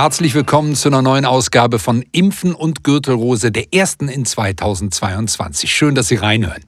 Herzlich 0.00 0.32
willkommen 0.34 0.76
zu 0.76 0.90
einer 0.90 1.02
neuen 1.02 1.24
Ausgabe 1.24 1.80
von 1.80 2.04
Impfen 2.12 2.54
und 2.54 2.84
Gürtelrose, 2.84 3.50
der 3.50 3.74
ersten 3.74 4.06
in 4.08 4.24
2022. 4.24 5.72
Schön, 5.72 5.96
dass 5.96 6.06
Sie 6.06 6.14
reinhören. 6.14 6.62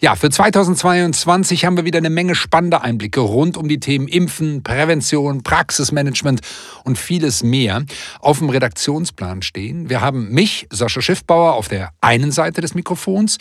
Ja, 0.00 0.16
für 0.16 0.30
2022 0.30 1.66
haben 1.66 1.76
wir 1.76 1.84
wieder 1.84 1.98
eine 1.98 2.08
Menge 2.08 2.34
spannender 2.34 2.80
Einblicke 2.80 3.20
rund 3.20 3.58
um 3.58 3.68
die 3.68 3.80
Themen 3.80 4.08
Impfen, 4.08 4.62
Prävention, 4.62 5.42
Praxismanagement 5.42 6.40
und 6.84 6.96
vieles 6.96 7.42
mehr 7.42 7.84
auf 8.20 8.38
dem 8.38 8.48
Redaktionsplan 8.48 9.42
stehen. 9.42 9.90
Wir 9.90 10.00
haben 10.00 10.30
mich, 10.30 10.66
Sascha 10.70 11.02
Schiffbauer, 11.02 11.56
auf 11.56 11.68
der 11.68 11.90
einen 12.00 12.32
Seite 12.32 12.62
des 12.62 12.74
Mikrofons, 12.74 13.36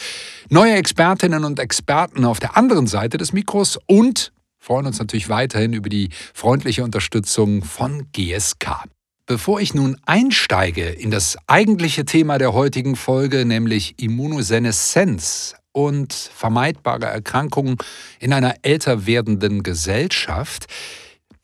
neue 0.50 0.74
Expertinnen 0.74 1.46
und 1.46 1.62
Experten 1.62 2.26
auf 2.26 2.42
der 2.42 2.58
anderen 2.58 2.88
Seite 2.88 3.18
des 3.18 3.32
Mikros 3.32 3.80
und 3.86 4.34
freuen 4.60 4.86
uns 4.86 5.00
natürlich 5.00 5.30
weiterhin 5.30 5.72
über 5.72 5.88
die 5.88 6.10
freundliche 6.34 6.84
Unterstützung 6.84 7.64
von 7.64 8.08
GSK. 8.12 8.84
Bevor 9.26 9.62
ich 9.62 9.74
nun 9.74 9.96
einsteige 10.06 10.90
in 10.90 11.10
das 11.10 11.38
eigentliche 11.48 12.04
Thema 12.04 12.38
der 12.38 12.52
heutigen 12.52 12.98
Folge, 12.98 13.46
nämlich 13.46 13.96
Immunoseneszenz 13.98 15.56
und 15.72 16.12
vermeidbare 16.12 17.06
Erkrankungen 17.06 17.78
in 18.20 18.34
einer 18.34 18.56
älter 18.64 19.06
werdenden 19.06 19.64
Gesellschaft, 19.64 20.68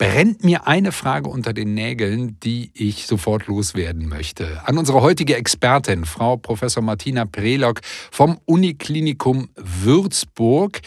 brennt 0.00 0.42
mir 0.44 0.66
eine 0.66 0.92
Frage 0.92 1.28
unter 1.28 1.52
den 1.52 1.74
Nägeln, 1.74 2.40
die 2.40 2.70
ich 2.72 3.06
sofort 3.06 3.48
loswerden 3.48 4.08
möchte. 4.08 4.62
An 4.64 4.78
unsere 4.78 5.02
heutige 5.02 5.36
Expertin, 5.36 6.06
Frau 6.06 6.38
Professor 6.38 6.82
Martina 6.82 7.26
Prelock 7.26 7.82
vom 8.10 8.40
Uniklinikum 8.46 9.50
Würzburg. 9.56 10.80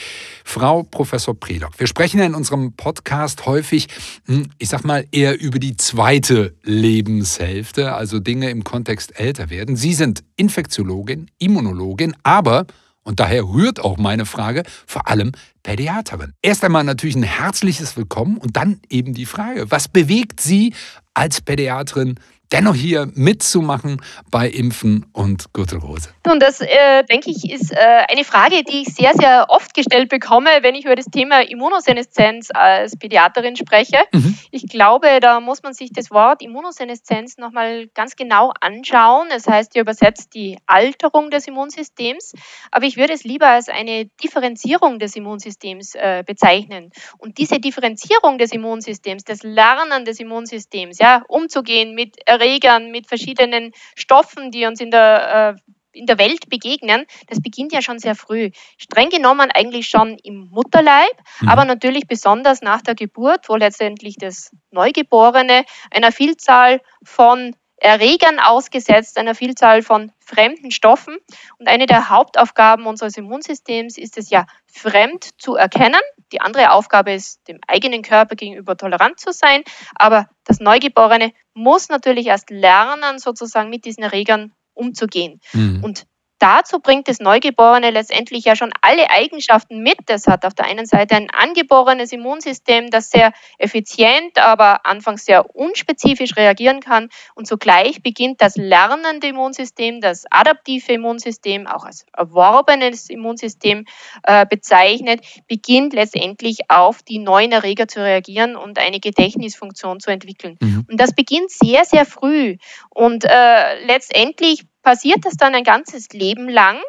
Frau 0.44 0.82
Professor 0.82 1.40
Prelock, 1.40 1.80
wir 1.80 1.86
sprechen 1.86 2.22
ja 2.22 2.26
in 2.26 2.34
unserem 2.34 2.74
Podcast 2.74 3.46
häufig, 3.46 3.88
hm, 4.26 4.50
ich 4.58 4.70
sag 4.70 4.84
mal, 4.84 5.06
eher 5.12 5.40
über 5.40 5.60
die 5.60 5.78
zweite 5.78 6.56
Lebenshälfte, 6.64 7.94
also 7.94 8.20
Dinge 8.20 8.50
im 8.50 8.64
Kontext 8.64 9.20
älter 9.20 9.52
werden. 9.52 9.76
Sie 9.76 9.94
sind 9.94 10.24
Infektiologin, 10.38 11.30
Immunologin, 11.38 12.16
aber 12.24 12.66
und 13.04 13.20
daher 13.20 13.44
rührt 13.44 13.80
auch 13.80 13.98
meine 13.98 14.26
Frage 14.26 14.64
vor 14.88 15.08
allem 15.08 15.34
Pädiaterin. 15.64 16.34
Erst 16.42 16.64
einmal 16.64 16.84
natürlich 16.84 17.16
ein 17.16 17.24
herzliches 17.24 17.98
Willkommen 17.98 18.38
und 18.38 18.58
dann 18.58 18.82
eben 18.90 19.14
die 19.14 19.26
Frage, 19.26 19.72
was 19.72 19.88
bewegt 19.88 20.42
Sie 20.42 20.74
als 21.14 21.42
Pädiaterin 21.42 22.20
dennoch 22.54 22.76
hier 22.76 23.10
mitzumachen 23.16 24.02
bei 24.30 24.48
Impfen 24.48 25.06
und 25.12 25.52
Gürtelrose? 25.54 26.10
Nun, 26.26 26.40
das 26.40 26.62
äh, 26.62 27.04
denke 27.10 27.32
ich 27.32 27.50
ist 27.50 27.72
äh, 27.72 27.78
eine 28.10 28.24
Frage, 28.24 28.64
die 28.64 28.84
ich 28.84 28.94
sehr, 28.94 29.14
sehr 29.16 29.48
oft 29.50 29.74
gestellt 29.74 30.10
bekomme, 30.10 30.50
wenn 30.62 30.76
ich 30.76 30.86
über 30.86 30.96
das 30.96 31.06
Thema 31.06 31.42
Immunoseneszenz 31.42 32.50
als 32.54 32.96
Pädiaterin 32.96 33.56
spreche. 33.56 33.98
Mhm. 34.14 34.38
Ich 34.52 34.68
glaube, 34.68 35.20
da 35.20 35.40
muss 35.40 35.64
man 35.64 35.74
sich 35.74 35.92
das 35.92 36.12
Wort 36.12 36.42
Immunoseneszenz 36.42 37.38
nochmal 37.38 37.88
ganz 37.96 38.16
genau 38.16 38.54
anschauen. 38.62 39.28
Das 39.30 39.48
heißt 39.48 39.76
ja 39.76 39.82
übersetzt 39.82 40.36
die 40.36 40.58
Alterung 40.68 41.32
des 41.32 41.48
Immunsystems, 41.48 42.34
aber 42.72 42.86
ich 42.86 42.98
würde 42.98 43.14
es 43.14 43.24
lieber 43.24 43.48
als 43.48 43.68
eine 43.68 44.06
Differenzierung 44.24 45.00
des 45.00 45.16
Immunsystems 45.16 45.53
äh, 45.96 46.24
bezeichnen. 46.26 46.92
Und 47.18 47.38
diese 47.38 47.60
Differenzierung 47.60 48.38
des 48.38 48.52
Immunsystems, 48.52 49.24
das 49.24 49.44
Lernen 49.44 50.06
des 50.06 50.20
Immunsystems, 50.20 51.00
ja, 51.00 51.24
umzugehen 51.28 51.96
mit 51.96 52.18
Erregern, 52.26 52.92
mit 52.92 53.08
verschiedenen 53.08 53.72
Stoffen, 53.96 54.52
die 54.52 54.66
uns 54.66 54.80
in 54.80 54.92
der, 54.92 55.56
äh, 55.56 55.74
in 55.94 56.06
der 56.06 56.18
Welt 56.18 56.50
begegnen, 56.50 57.06
das 57.28 57.42
beginnt 57.42 57.72
ja 57.72 57.82
schon 57.82 58.00
sehr 58.00 58.16
früh. 58.16 58.50
Streng 58.78 59.10
genommen 59.10 59.52
eigentlich 59.52 59.88
schon 59.88 60.18
im 60.24 60.50
Mutterleib, 60.52 61.14
mhm. 61.42 61.50
aber 61.50 61.66
natürlich 61.66 62.08
besonders 62.08 62.62
nach 62.62 62.82
der 62.82 62.96
Geburt, 62.96 63.48
wo 63.48 63.56
letztendlich 63.56 64.16
das 64.18 64.52
Neugeborene 64.72 65.66
einer 65.92 66.12
Vielzahl 66.12 66.82
von 67.04 67.56
Erregern 67.84 68.40
ausgesetzt, 68.40 69.18
einer 69.18 69.36
Vielzahl 69.36 69.84
von 69.84 70.14
fremden 70.20 70.72
Stoffen. 70.72 71.18
Und 71.60 71.68
eine 71.68 71.86
der 71.86 72.10
Hauptaufgaben 72.10 72.86
unseres 72.86 73.18
Immunsystems 73.18 73.98
ist 73.98 74.18
es 74.18 74.30
ja, 74.30 74.46
fremd 74.72 75.30
zu 75.38 75.56
erkennen. 75.56 76.00
Die 76.32 76.40
andere 76.40 76.72
Aufgabe 76.72 77.12
ist, 77.12 77.46
dem 77.50 77.60
eigenen 77.68 78.02
Körper 78.02 78.36
gegenüber 78.36 78.78
tolerant 78.78 79.20
zu 79.20 79.34
sein. 79.34 79.64
Aber 79.96 80.30
das 80.46 80.62
Neugeborene 80.62 81.34
muss 81.54 81.90
natürlich 81.90 82.28
erst 82.28 82.50
lernen, 82.50 83.20
sozusagen 83.20 83.70
mit 83.70 83.84
diesen 83.84 84.04
Erregern 84.04 84.54
umzugehen. 84.74 85.42
Mhm. 85.52 85.84
Und 85.84 86.06
dazu 86.44 86.80
bringt 86.80 87.08
das 87.08 87.22
Neugeborene 87.22 87.90
letztendlich 87.90 88.44
ja 88.44 88.58
schon 88.58 88.74
alle 88.82 89.10
Eigenschaften 89.10 89.82
mit. 89.82 89.98
Es 90.08 90.28
hat 90.28 90.46
auf 90.46 90.54
der 90.54 90.66
einen 90.66 90.86
Seite 90.86 91.16
ein 91.16 91.30
angeborenes 91.30 92.12
Immunsystem, 92.12 92.90
das 92.90 93.10
sehr 93.12 93.32
effizient, 93.58 94.38
aber 94.38 94.86
anfangs 94.86 95.24
sehr 95.24 95.56
unspezifisch 95.56 96.36
reagieren 96.36 96.82
kann. 96.82 97.08
Und 97.34 97.48
zugleich 97.48 98.04
beginnt 98.04 98.42
das 98.42 98.58
lernende 98.58 99.28
Immunsystem, 99.28 100.02
das 100.02 100.26
adaptive 100.30 100.92
Immunsystem, 100.92 101.66
auch 101.66 101.86
als 101.86 102.06
erworbenes 102.12 103.10
Immunsystem 103.10 103.86
äh, 104.24 104.46
bezeichnet, 104.46 105.22
beginnt 105.48 105.94
letztendlich 105.94 106.70
auf 106.70 107.04
die 107.04 107.20
neuen 107.20 107.54
Erreger 107.54 107.88
zu 107.88 108.02
reagieren 108.02 108.58
und 108.58 108.80
eine 108.80 109.00
Gedächtnisfunktion 109.00 110.02
zu 110.02 110.12
entwickeln. 110.12 110.58
Mhm. 110.60 110.86
Und 110.92 111.00
das 111.00 111.16
beginnt 111.16 111.52
sehr, 111.52 111.86
sehr 111.86 112.06
früh. 112.06 112.58
Und 112.90 113.24
äh, 113.24 113.86
letztendlich 113.86 114.66
passiert 114.84 115.26
das 115.26 115.36
dann 115.36 115.56
ein 115.56 115.64
ganzes 115.64 116.10
Leben 116.10 116.48
lang. 116.48 116.80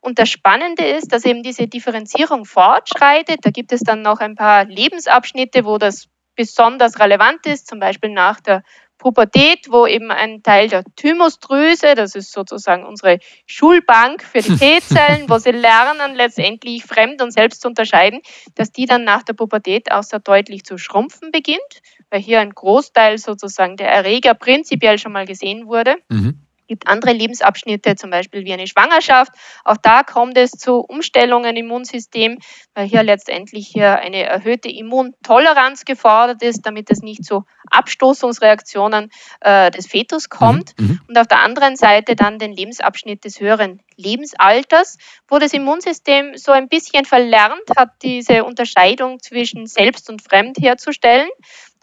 Und 0.00 0.18
das 0.18 0.30
Spannende 0.30 0.84
ist, 0.84 1.12
dass 1.12 1.24
eben 1.24 1.42
diese 1.42 1.68
Differenzierung 1.68 2.44
fortschreitet. 2.44 3.40
Da 3.42 3.50
gibt 3.50 3.72
es 3.72 3.80
dann 3.80 4.02
noch 4.02 4.20
ein 4.20 4.34
paar 4.34 4.64
Lebensabschnitte, 4.64 5.64
wo 5.64 5.78
das 5.78 6.08
besonders 6.34 6.98
relevant 6.98 7.46
ist, 7.46 7.68
zum 7.68 7.78
Beispiel 7.78 8.10
nach 8.10 8.40
der 8.40 8.62
Pubertät, 9.02 9.66
wo 9.70 9.86
eben 9.86 10.12
ein 10.12 10.42
Teil 10.44 10.68
der 10.68 10.84
Thymusdrüse, 10.96 11.96
das 11.96 12.14
ist 12.14 12.32
sozusagen 12.32 12.86
unsere 12.86 13.18
Schulbank 13.46 14.22
für 14.22 14.40
die 14.40 14.56
T-Zellen, 14.56 15.28
wo 15.28 15.38
sie 15.38 15.50
lernen, 15.50 16.14
letztendlich 16.14 16.84
fremd 16.84 17.20
und 17.20 17.32
selbst 17.32 17.62
zu 17.62 17.68
unterscheiden, 17.68 18.20
dass 18.54 18.70
die 18.70 18.86
dann 18.86 19.02
nach 19.02 19.24
der 19.24 19.34
Pubertät 19.34 19.90
auch 19.90 20.04
sehr 20.04 20.20
deutlich 20.20 20.64
zu 20.64 20.78
schrumpfen 20.78 21.32
beginnt, 21.32 21.82
weil 22.10 22.20
hier 22.20 22.40
ein 22.40 22.50
Großteil 22.50 23.18
sozusagen 23.18 23.76
der 23.76 23.88
Erreger 23.88 24.34
prinzipiell 24.34 24.98
schon 24.98 25.12
mal 25.12 25.26
gesehen 25.26 25.66
wurde. 25.66 25.96
Mhm 26.08 26.41
gibt 26.72 26.88
andere 26.88 27.12
Lebensabschnitte, 27.12 27.96
zum 27.96 28.08
Beispiel 28.08 28.46
wie 28.46 28.52
eine 28.54 28.66
Schwangerschaft. 28.66 29.32
Auch 29.62 29.76
da 29.76 30.04
kommt 30.04 30.38
es 30.38 30.52
zu 30.52 30.76
Umstellungen 30.76 31.54
im 31.54 31.66
Immunsystem, 31.66 32.38
weil 32.74 32.86
hier 32.86 33.02
letztendlich 33.02 33.68
hier 33.68 33.98
eine 33.98 34.22
erhöhte 34.22 34.70
Immuntoleranz 34.70 35.84
gefordert 35.84 36.42
ist, 36.42 36.62
damit 36.62 36.90
es 36.90 37.02
nicht 37.02 37.26
zu 37.26 37.44
Abstoßungsreaktionen 37.70 39.10
äh, 39.40 39.70
des 39.70 39.86
Fetus 39.86 40.30
kommt. 40.30 40.72
Mhm, 40.78 40.86
mhm. 40.86 41.00
Und 41.08 41.18
auf 41.18 41.26
der 41.26 41.40
anderen 41.40 41.76
Seite 41.76 42.16
dann 42.16 42.38
den 42.38 42.52
Lebensabschnitt 42.52 43.24
des 43.24 43.40
höheren 43.40 43.82
Lebensalters, 43.96 44.96
wo 45.28 45.38
das 45.38 45.52
Immunsystem 45.52 46.36
so 46.36 46.52
ein 46.52 46.68
bisschen 46.68 47.04
verlernt 47.04 47.68
hat, 47.76 47.90
diese 48.02 48.44
Unterscheidung 48.44 49.20
zwischen 49.20 49.66
selbst 49.66 50.08
und 50.08 50.22
fremd 50.22 50.56
herzustellen. 50.58 51.28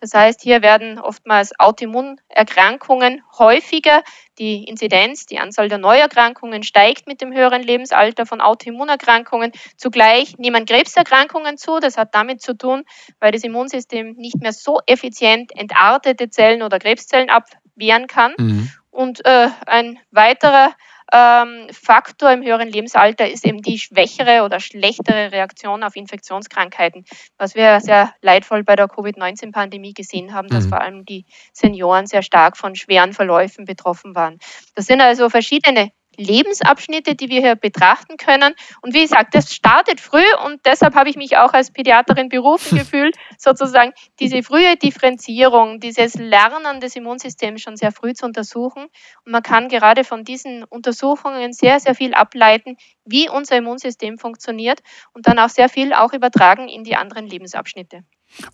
Das 0.01 0.13
heißt, 0.13 0.41
hier 0.41 0.61
werden 0.61 0.99
oftmals 0.99 1.57
Autoimmunerkrankungen 1.59 3.21
häufiger. 3.37 4.03
Die 4.37 4.63
Inzidenz, 4.63 5.25
die 5.25 5.39
Anzahl 5.39 5.67
der 5.67 5.77
Neuerkrankungen 5.77 6.63
steigt 6.63 7.07
mit 7.07 7.21
dem 7.21 7.33
höheren 7.33 7.61
Lebensalter 7.61 8.25
von 8.25 8.41
Autoimmunerkrankungen. 8.41 9.51
Zugleich 9.77 10.37
nehmen 10.37 10.65
Krebserkrankungen 10.65 11.57
zu. 11.57 11.79
Das 11.79 11.97
hat 11.97 12.15
damit 12.15 12.41
zu 12.41 12.57
tun, 12.57 12.83
weil 13.19 13.31
das 13.31 13.43
Immunsystem 13.43 14.13
nicht 14.13 14.41
mehr 14.41 14.53
so 14.53 14.79
effizient 14.85 15.51
entartete 15.55 16.29
Zellen 16.29 16.61
oder 16.61 16.79
Krebszellen 16.79 17.29
abwehren 17.29 18.07
kann. 18.07 18.33
Mhm. 18.37 18.71
Und 18.91 19.25
äh, 19.25 19.49
ein 19.65 19.99
weiterer 20.11 20.71
ähm, 21.13 21.67
Faktor 21.71 22.31
im 22.31 22.43
höheren 22.43 22.69
Lebensalter 22.69 23.29
ist 23.29 23.45
eben 23.45 23.61
die 23.61 23.79
schwächere 23.79 24.43
oder 24.43 24.59
schlechtere 24.59 25.31
Reaktion 25.31 25.83
auf 25.83 25.95
Infektionskrankheiten, 25.95 27.05
was 27.37 27.55
wir 27.55 27.79
sehr 27.81 28.13
leidvoll 28.21 28.63
bei 28.63 28.75
der 28.75 28.87
Covid-19-Pandemie 28.87 29.93
gesehen 29.93 30.33
haben, 30.33 30.47
dass 30.47 30.65
mhm. 30.65 30.69
vor 30.69 30.81
allem 30.81 31.05
die 31.05 31.25
Senioren 31.53 32.07
sehr 32.07 32.21
stark 32.21 32.57
von 32.57 32.75
schweren 32.75 33.13
Verläufen 33.13 33.65
betroffen 33.65 34.15
waren. 34.15 34.39
Das 34.75 34.85
sind 34.85 35.01
also 35.01 35.29
verschiedene 35.29 35.91
Lebensabschnitte, 36.19 37.15
die 37.15 37.29
wir 37.29 37.41
hier 37.41 37.55
betrachten 37.55 38.17
können. 38.17 38.53
Und 38.81 38.93
wie 38.93 39.01
gesagt, 39.01 39.33
das 39.33 39.53
startet 39.53 39.99
früh 39.99 40.23
und 40.45 40.65
deshalb 40.65 40.95
habe 40.95 41.09
ich 41.09 41.15
mich 41.15 41.37
auch 41.37 41.53
als 41.53 41.71
Pädiaterin 41.71 42.29
berufen 42.29 42.77
gefühlt, 42.77 43.15
sozusagen 43.37 43.93
diese 44.19 44.43
frühe 44.43 44.75
Differenzierung, 44.75 45.79
dieses 45.79 46.15
Lernen 46.15 46.79
des 46.81 46.95
Immunsystems 46.95 47.61
schon 47.61 47.77
sehr 47.77 47.91
früh 47.91 48.13
zu 48.13 48.25
untersuchen. 48.25 48.83
Und 49.25 49.31
man 49.31 49.43
kann 49.43 49.69
gerade 49.69 50.03
von 50.03 50.23
diesen 50.23 50.63
Untersuchungen 50.65 51.53
sehr, 51.53 51.79
sehr 51.79 51.95
viel 51.95 52.13
ableiten, 52.13 52.77
wie 53.05 53.29
unser 53.29 53.57
Immunsystem 53.57 54.17
funktioniert 54.17 54.81
und 55.13 55.27
dann 55.27 55.39
auch 55.39 55.49
sehr 55.49 55.69
viel 55.69 55.93
auch 55.93 56.13
übertragen 56.13 56.67
in 56.67 56.83
die 56.83 56.95
anderen 56.95 57.25
Lebensabschnitte. 57.27 58.03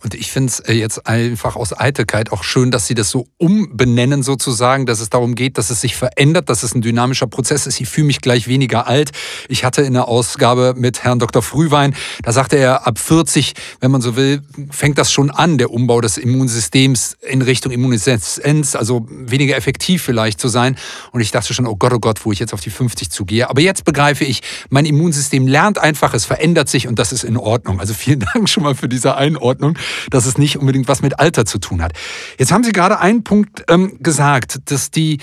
Und 0.02 0.14
ich 0.14 0.30
finde 0.30 0.50
es 0.50 0.60
äh, 0.60 0.72
jetzt 0.72 1.06
einfach 1.06 1.56
aus 1.56 1.78
Eitelkeit 1.78 2.32
auch 2.32 2.42
schön, 2.42 2.70
dass 2.70 2.86
Sie 2.86 2.94
das 2.94 3.10
so 3.10 3.28
umbenennen 3.38 4.22
sozusagen, 4.22 4.86
dass 4.86 5.00
es 5.00 5.10
darum 5.10 5.34
geht, 5.34 5.58
dass 5.58 5.70
es 5.70 5.80
sich 5.80 5.96
verändert, 5.96 6.48
dass 6.48 6.62
es 6.62 6.74
ein 6.74 6.82
dynamischer 6.82 7.26
Prozess 7.26 7.66
ist. 7.66 7.80
Ich 7.80 7.88
fühle 7.88 8.08
mich 8.08 8.20
gleich 8.20 8.48
weniger 8.48 8.86
alt. 8.86 9.12
Ich 9.48 9.64
hatte 9.64 9.82
in 9.82 9.92
der 9.92 10.08
Ausgabe 10.08 10.74
mit 10.76 11.04
Herrn 11.04 11.18
Dr. 11.18 11.42
Frühwein, 11.42 11.94
da 12.22 12.32
sagte 12.32 12.56
er, 12.56 12.86
ab 12.86 12.98
40, 12.98 13.54
wenn 13.80 13.90
man 13.90 14.00
so 14.00 14.16
will, 14.16 14.42
fängt 14.70 14.98
das 14.98 15.12
schon 15.12 15.30
an, 15.30 15.58
der 15.58 15.70
Umbau 15.70 16.00
des 16.00 16.18
Immunsystems 16.18 17.16
in 17.20 17.42
Richtung 17.42 17.72
Immunisenz, 17.72 18.74
also 18.74 19.06
weniger 19.08 19.56
effektiv 19.56 20.02
vielleicht 20.02 20.40
zu 20.40 20.48
sein. 20.48 20.76
Und 21.12 21.20
ich 21.20 21.30
dachte 21.30 21.54
schon, 21.54 21.66
oh 21.66 21.76
Gott, 21.76 21.92
oh 21.92 22.00
Gott, 22.00 22.24
wo 22.24 22.32
ich 22.32 22.38
jetzt 22.38 22.54
auf 22.54 22.60
die 22.60 22.70
50 22.70 23.10
zugehe. 23.10 23.48
Aber 23.48 23.60
jetzt 23.60 23.84
begreife 23.84 24.24
ich, 24.24 24.42
mein 24.68 24.84
Immunsystem 24.84 25.46
lernt 25.46 25.78
einfach, 25.78 26.12
es 26.14 26.24
verändert 26.24 26.68
sich 26.68 26.88
und 26.88 26.98
das 26.98 27.12
ist 27.12 27.24
in 27.24 27.36
Ordnung. 27.36 27.78
Also 27.78 27.94
vielen 27.94 28.20
Dank 28.34 28.48
schon 28.48 28.64
mal 28.64 28.74
für 28.74 28.88
diese 28.88 29.16
Einordnung 29.16 29.65
dass 30.10 30.26
es 30.26 30.38
nicht 30.38 30.58
unbedingt 30.58 30.88
was 30.88 31.02
mit 31.02 31.18
Alter 31.18 31.44
zu 31.44 31.58
tun 31.58 31.82
hat. 31.82 31.92
Jetzt 32.38 32.52
haben 32.52 32.64
Sie 32.64 32.72
gerade 32.72 33.00
einen 33.00 33.24
Punkt 33.24 33.64
ähm, 33.68 33.98
gesagt, 34.00 34.70
dass 34.70 34.90
die, 34.90 35.18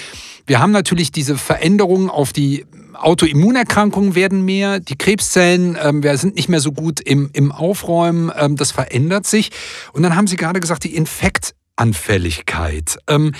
wir 0.46 0.60
haben 0.60 0.72
natürlich 0.72 1.12
diese 1.12 1.38
Veränderungen 1.38 2.10
auf 2.10 2.34
die 2.34 2.66
Autoimmunerkrankungen 2.94 4.16
werden 4.16 4.46
mehr, 4.46 4.80
die 4.80 4.98
Krebszellen 4.98 5.78
ähm, 5.82 6.04
wir 6.04 6.18
sind 6.18 6.36
nicht 6.36 6.50
mehr 6.50 6.60
so 6.60 6.72
gut 6.72 7.00
im, 7.00 7.30
im 7.34 7.52
Aufräumen, 7.52 8.32
ähm, 8.38 8.56
das 8.56 8.72
verändert 8.72 9.28
sich. 9.28 9.52
Und 9.94 10.04
dann 10.04 10.16
haben 10.16 10.28
Sie 10.28 10.36
gerade 10.36 10.60
gesagt, 10.60 10.84
die 10.84 10.96
Infektanfälligkeit. 10.96 12.98
Ähm, 13.08 13.34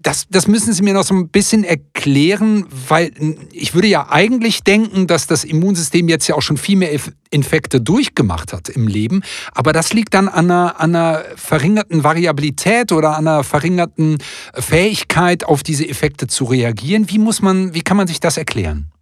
das, 0.00 0.28
das 0.30 0.46
müssen 0.46 0.72
Sie 0.72 0.82
mir 0.82 0.94
noch 0.94 1.02
so 1.02 1.14
ein 1.14 1.28
bisschen 1.28 1.64
erklären, 1.64 2.66
weil 2.88 3.10
ich 3.52 3.74
würde 3.74 3.88
ja 3.88 4.08
eigentlich 4.10 4.62
denken, 4.62 5.08
dass 5.08 5.26
das 5.26 5.42
Immunsystem 5.42 6.08
jetzt 6.08 6.28
ja 6.28 6.36
auch 6.36 6.42
schon 6.42 6.56
viel 6.56 6.76
mehr 6.76 6.92
Infekte 7.30 7.80
durchgemacht 7.80 8.52
hat 8.52 8.68
im 8.68 8.86
Leben. 8.86 9.22
Aber 9.52 9.72
das 9.72 9.92
liegt 9.92 10.14
dann 10.14 10.28
an 10.28 10.50
einer, 10.50 10.80
an 10.80 10.94
einer 10.94 11.24
verringerten 11.34 12.04
Variabilität 12.04 12.92
oder 12.92 13.16
an 13.16 13.26
einer 13.26 13.42
verringerten 13.42 14.18
Fähigkeit, 14.54 15.44
auf 15.44 15.64
diese 15.64 15.88
Effekte 15.88 16.28
zu 16.28 16.44
reagieren. 16.44 17.10
Wie 17.10 17.18
muss 17.18 17.42
man, 17.42 17.74
wie 17.74 17.82
kann 17.82 17.96
man 17.96 18.06
sich 18.06 18.20
das 18.20 18.36
erklären? 18.36 18.92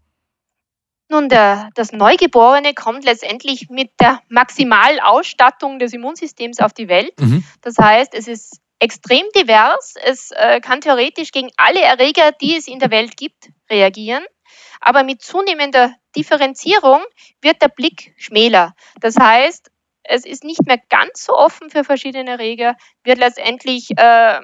Nun, 1.09 1.29
der, 1.29 1.69
das 1.75 1.93
Neugeborene 1.93 2.73
kommt 2.75 3.05
letztendlich 3.05 3.69
mit 3.69 3.91
der 4.01 4.21
Maximalausstattung 4.29 5.79
des 5.79 5.93
Immunsystems 5.93 6.59
auf 6.59 6.73
die 6.73 6.89
Welt. 6.89 7.13
Mhm. 7.21 7.45
Das 7.61 7.77
heißt, 7.79 8.15
es 8.15 8.27
ist 8.27 8.61
extrem 8.79 9.27
divers. 9.35 9.95
Es 10.03 10.31
äh, 10.33 10.61
kann 10.61 10.81
theoretisch 10.81 11.33
gegen 11.33 11.51
alle 11.57 11.81
Erreger, 11.81 12.33
die 12.33 12.57
es 12.57 12.69
in 12.69 12.79
der 12.79 12.91
Welt 12.91 13.17
gibt, 13.17 13.51
reagieren. 13.71 14.25
Aber 14.81 15.03
mit 15.03 15.23
zunehmender 15.23 15.95
Differenzierung 16.15 17.03
wird 17.41 17.63
der 17.63 17.69
Blick 17.69 18.15
schmäler. 18.17 18.75
Das 19.01 19.17
heißt, 19.17 19.71
es 20.05 20.25
ist 20.25 20.45
nicht 20.45 20.65
mehr 20.67 20.81
ganz 20.89 21.25
so 21.25 21.37
offen 21.37 21.71
für 21.71 21.83
verschiedene 21.83 22.33
Erreger, 22.33 22.77
wird 23.03 23.19
letztendlich 23.19 23.91
äh, 23.97 24.41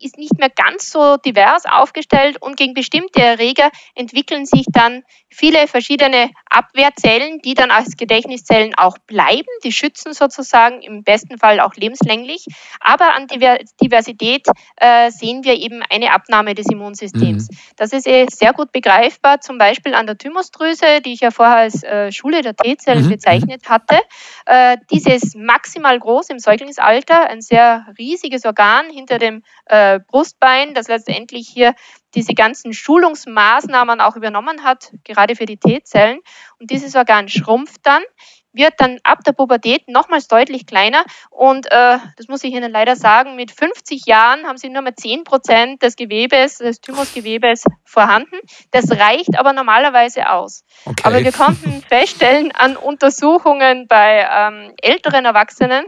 ist 0.00 0.18
nicht 0.18 0.38
mehr 0.38 0.50
ganz 0.50 0.90
so 0.90 1.16
divers 1.16 1.64
aufgestellt 1.66 2.40
und 2.40 2.56
gegen 2.56 2.74
bestimmte 2.74 3.20
Erreger 3.20 3.70
entwickeln 3.94 4.46
sich 4.46 4.66
dann 4.72 5.02
viele 5.28 5.66
verschiedene 5.66 6.30
Abwehrzellen, 6.48 7.40
die 7.40 7.54
dann 7.54 7.70
als 7.70 7.96
Gedächtniszellen 7.96 8.74
auch 8.74 8.98
bleiben. 9.06 9.48
Die 9.64 9.72
schützen 9.72 10.12
sozusagen 10.12 10.82
im 10.82 11.04
besten 11.04 11.38
Fall 11.38 11.60
auch 11.60 11.74
lebenslänglich. 11.74 12.46
Aber 12.80 13.14
an 13.14 13.26
Diversität 13.80 14.46
äh, 14.76 15.10
sehen 15.10 15.44
wir 15.44 15.54
eben 15.54 15.82
eine 15.90 16.12
Abnahme 16.12 16.54
des 16.54 16.66
Immunsystems. 16.66 17.50
Mhm. 17.50 17.56
Das 17.76 17.92
ist 17.92 18.06
eh 18.06 18.26
sehr 18.30 18.52
gut 18.52 18.72
begreifbar, 18.72 19.40
zum 19.40 19.58
Beispiel 19.58 19.94
an 19.94 20.06
der 20.06 20.16
Thymusdrüse, 20.16 21.00
die 21.04 21.12
ich 21.12 21.20
ja 21.20 21.30
vorher 21.30 21.56
als 21.56 21.82
äh, 21.82 22.10
Schule 22.12 22.42
der 22.42 22.56
T-Zellen 22.56 23.06
mhm. 23.06 23.10
bezeichnet 23.10 23.68
hatte. 23.68 24.00
Äh, 24.46 24.78
diese 24.90 25.12
ist 25.12 25.36
maximal 25.36 25.98
groß 25.98 26.30
im 26.30 26.38
Säuglingsalter, 26.38 27.28
ein 27.28 27.42
sehr 27.42 27.86
riesiges 27.98 28.44
Organ 28.44 28.90
hinter 28.90 29.18
dem 29.18 29.42
äh, 29.66 29.75
äh, 29.76 30.00
Brustbein, 30.00 30.74
das 30.74 30.88
letztendlich 30.88 31.48
hier 31.48 31.74
diese 32.14 32.32
ganzen 32.32 32.72
Schulungsmaßnahmen 32.72 34.00
auch 34.00 34.16
übernommen 34.16 34.64
hat, 34.64 34.92
gerade 35.04 35.36
für 35.36 35.46
die 35.46 35.58
T-Zellen. 35.58 36.20
Und 36.58 36.70
dieses 36.70 36.94
Organ 36.96 37.28
schrumpft 37.28 37.80
dann, 37.82 38.02
wird 38.54 38.72
dann 38.78 38.98
ab 39.02 39.18
der 39.24 39.32
Pubertät 39.32 39.86
nochmals 39.86 40.28
deutlich 40.28 40.66
kleiner. 40.66 41.04
Und 41.30 41.66
äh, 41.70 41.98
das 42.16 42.28
muss 42.28 42.42
ich 42.42 42.54
Ihnen 42.54 42.72
leider 42.72 42.96
sagen, 42.96 43.36
mit 43.36 43.50
50 43.50 44.06
Jahren 44.06 44.46
haben 44.46 44.56
Sie 44.56 44.70
nur 44.70 44.80
mehr 44.80 44.96
10 44.96 45.24
Prozent 45.24 45.82
des 45.82 45.96
Gewebes, 45.96 46.56
des 46.56 46.80
Thymusgewebes 46.80 47.64
vorhanden. 47.84 48.36
Das 48.70 48.90
reicht 48.90 49.38
aber 49.38 49.52
normalerweise 49.52 50.30
aus. 50.30 50.64
Okay. 50.86 51.02
Aber 51.04 51.22
wir 51.22 51.32
konnten 51.32 51.82
feststellen 51.82 52.50
an 52.52 52.76
Untersuchungen 52.76 53.86
bei 53.88 54.26
ähm, 54.32 54.72
älteren 54.80 55.26
Erwachsenen, 55.26 55.84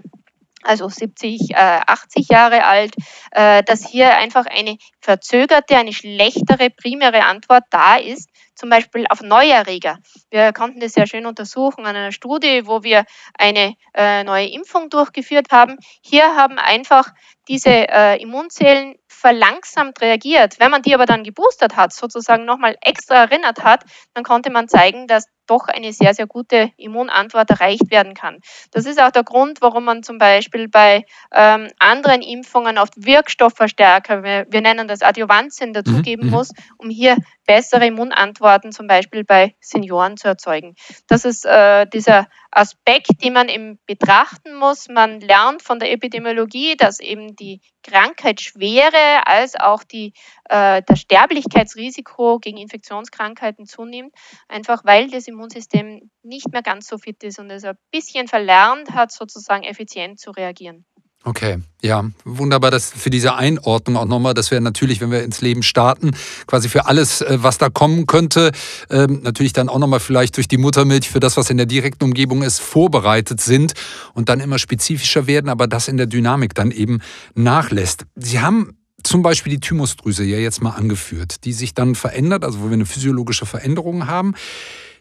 also 0.63 0.89
70, 0.89 1.51
äh, 1.51 1.55
80 1.55 2.29
Jahre 2.29 2.65
alt, 2.65 2.95
äh, 3.31 3.63
dass 3.63 3.89
hier 3.89 4.17
einfach 4.17 4.47
eine 4.47 4.77
verzögerte, 5.01 5.77
eine 5.77 5.93
schlechtere 5.93 6.71
primäre 6.71 7.25
Antwort 7.25 7.65
da 7.71 7.97
ist, 7.97 8.29
zum 8.55 8.71
Beispiel 8.71 9.07
auf 9.09 9.23
Neuerreger. 9.23 9.99
Wir 10.31 10.53
konnten 10.53 10.81
das 10.81 10.93
sehr 10.93 11.07
schön 11.07 11.27
untersuchen 11.27 11.87
an 11.87 11.95
einer 11.95 12.13
Studie, 12.13 12.67
wo 12.67 12.83
wir 12.83 13.05
eine 13.39 13.75
äh, 13.95 14.25
neue 14.25 14.49
Impfung 14.49 14.91
durchgeführt 14.91 15.53
haben. 15.53 15.77
Hier 16.03 16.35
haben 16.35 16.59
einfach 16.59 17.11
diese 17.47 17.71
äh, 17.71 18.21
Immunzellen 18.21 18.97
verlangsamt 19.07 20.01
reagiert. 20.01 20.59
Wenn 20.59 20.71
man 20.71 20.83
die 20.83 20.95
aber 20.95 21.07
dann 21.07 21.25
geboostert 21.25 21.77
hat, 21.77 21.93
sozusagen 21.93 22.45
nochmal 22.45 22.77
extra 22.81 23.17
erinnert 23.23 23.63
hat, 23.63 23.85
dann 24.15 24.25
konnte 24.25 24.51
man 24.51 24.69
zeigen, 24.69 25.07
dass 25.07 25.27
doch 25.49 25.69
eine 25.69 25.93
sehr, 25.93 26.15
sehr 26.15 26.27
gute 26.27 26.71
Immunantwort 26.77 27.51
erreicht 27.51 27.91
werden 27.91 28.15
kann. 28.15 28.39
Das 28.71 28.87
ist 28.87 29.01
auch 29.01 29.11
der 29.11 29.25
Grund, 29.25 29.61
warum 29.61 29.85
man 29.85 30.03
zum 30.03 30.19
Beispiel 30.19 30.69
bei 30.69 31.05
ähm, 31.33 31.69
anderen 31.79 32.23
Impfungen 32.23 32.79
oft 32.79 32.95
Wirkstoffverstärker, 32.97 34.23
wir, 34.23 34.47
wir 34.51 34.61
nennen 34.61 34.89
das 34.89 35.03
Adjuvantien, 35.03 35.73
dazugeben 35.73 36.27
mhm. 36.27 36.33
muss, 36.33 36.53
um 36.77 36.91
hier 36.91 37.17
bessere 37.47 37.87
Immunantworten 37.87 38.73
zum 38.73 38.87
Beispiel 38.87 39.25
bei 39.25 39.55
Senioren 39.61 40.17
zu 40.17 40.29
erzeugen. 40.29 40.75
Das 41.07 41.25
ist 41.25 41.47
äh, 41.47 41.87
dieser 41.87 42.29
Aspekt, 42.51 43.23
den 43.23 43.33
man 43.33 43.49
eben 43.49 43.79
betrachten 43.87 44.55
muss. 44.55 44.89
Man 44.89 45.21
lernt 45.21 45.63
von 45.63 45.79
der 45.79 45.93
Epidemiologie, 45.93 46.77
dass 46.77 47.01
eben 47.01 47.37
die 47.37 47.61
Krankheitsschwere 47.83 49.27
als 49.27 49.57
auch 49.57 49.83
die, 49.83 50.13
äh, 50.49 50.83
das 50.87 51.01
Sterblichkeitsrisiko 51.01 52.39
gegen 52.39 52.59
Infektionskrankheiten 52.59 53.67
zunimmt, 53.67 54.15
einfach 54.49 54.85
weil 54.85 55.11
das 55.11 55.29
Immunsystem 55.29 56.11
nicht 56.23 56.51
mehr 56.53 56.63
ganz 56.63 56.89
so 56.89 56.99
fit 56.99 57.23
ist 57.23 57.39
und 57.39 57.51
es 57.51 57.65
ein 57.65 57.77
bisschen 57.91 58.29
verlernt 58.29 58.91
hat, 58.91 59.13
sozusagen 59.13 59.65
effizient 59.65 60.19
zu 60.19 60.31
reagieren. 60.31 60.85
Okay, 61.25 61.59
ja, 61.83 62.05
wunderbar, 62.25 62.71
dass 62.71 62.91
für 62.91 63.11
diese 63.11 63.35
Einordnung 63.35 63.97
auch 63.97 64.07
nochmal, 64.07 64.35
dass 64.35 64.53
wir 64.53 64.61
natürlich, 64.61 65.01
wenn 65.01 65.11
wir 65.11 65.25
ins 65.25 65.41
Leben 65.41 65.65
starten, 65.65 66.13
quasi 66.47 66.69
für 66.69 66.87
alles, 66.87 67.21
äh, 67.21 67.39
was 67.43 67.59
da 67.59 67.71
kommen 67.71 68.07
könnte, 68.07 68.53
ähm, 68.89 69.21
natürlich 69.25 69.53
dann 69.53 69.69
auch 69.69 69.79
nochmal 69.79 69.99
vielleicht 69.99 70.37
durch 70.37 70.47
die 70.47 70.59
Muttermilch 70.59 71.11
für 71.11 71.19
das, 71.19 71.37
was 71.37 71.51
in 71.51 71.57
der 71.57 71.67
direkten 71.67 72.05
Umgebung 72.05 72.43
ist, 72.43 72.61
vorbereitet 72.61 73.41
sind 73.41 73.75
und 74.15 74.29
dann 74.29 74.39
immer 74.39 74.59
spezifischer 74.59 75.27
werden, 75.27 75.51
aber 75.51 75.67
das 75.67 75.89
in 75.89 75.97
der 75.97 76.07
Dynamik 76.07 76.55
dann 76.55 76.71
eben 76.71 77.01
nachlässt. 77.35 78.07
Sie 78.15 78.41
haben 78.41 78.79
zum 79.03 79.23
Beispiel 79.23 79.53
die 79.53 79.61
Thymusdrüse 79.61 80.25
ja 80.25 80.39
jetzt 80.39 80.63
mal 80.63 80.71
angeführt, 80.71 81.45
die 81.45 81.53
sich 81.53 81.75
dann 81.75 81.95
verändert, 81.95 82.45
also 82.45 82.61
wo 82.61 82.65
wir 82.65 82.73
eine 82.73 82.87
physiologische 82.87 83.47
Veränderung 83.47 84.07
haben. 84.07 84.35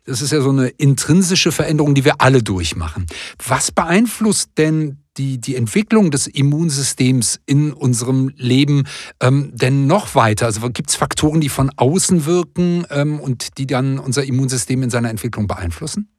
Das 0.06 0.22
ist 0.22 0.32
ja 0.32 0.40
so 0.40 0.52
eine 0.52 0.70
intrinsische 0.70 1.52
Veränderung, 1.52 1.94
die 1.94 2.06
wir 2.06 2.22
alle 2.22 2.42
durchmachen. 2.42 3.08
Was 3.46 3.74
beeinflusst 3.74 4.52
denn 4.58 5.00
die, 5.18 5.40
die 5.40 5.56
Entwicklung 5.56 6.12
des 6.12 6.28
Immunsystems 6.28 7.42
in 7.46 7.74
unserem 7.74 8.32
Leben 8.38 8.86
ähm, 9.20 9.52
denn 9.54 9.86
noch 9.86 10.16
weiter? 10.16 10.46
Also 10.46 10.70
gibt 10.70 10.92
es 10.92 10.96
Faktoren, 10.96 11.42
die 11.42 11.50
von 11.50 11.72
außen 11.76 12.26
wirken 12.26 12.86
ähm, 12.90 13.20
und 13.20 13.58
die 13.58 13.68
dann 13.68 14.00
unser 14.00 14.24
Immunsystem 14.24 14.82
in 14.82 14.90
seiner 14.90 15.10
Entwicklung 15.10 15.48
beeinflussen? 15.48 16.10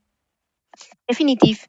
Definitiv. 1.08 1.66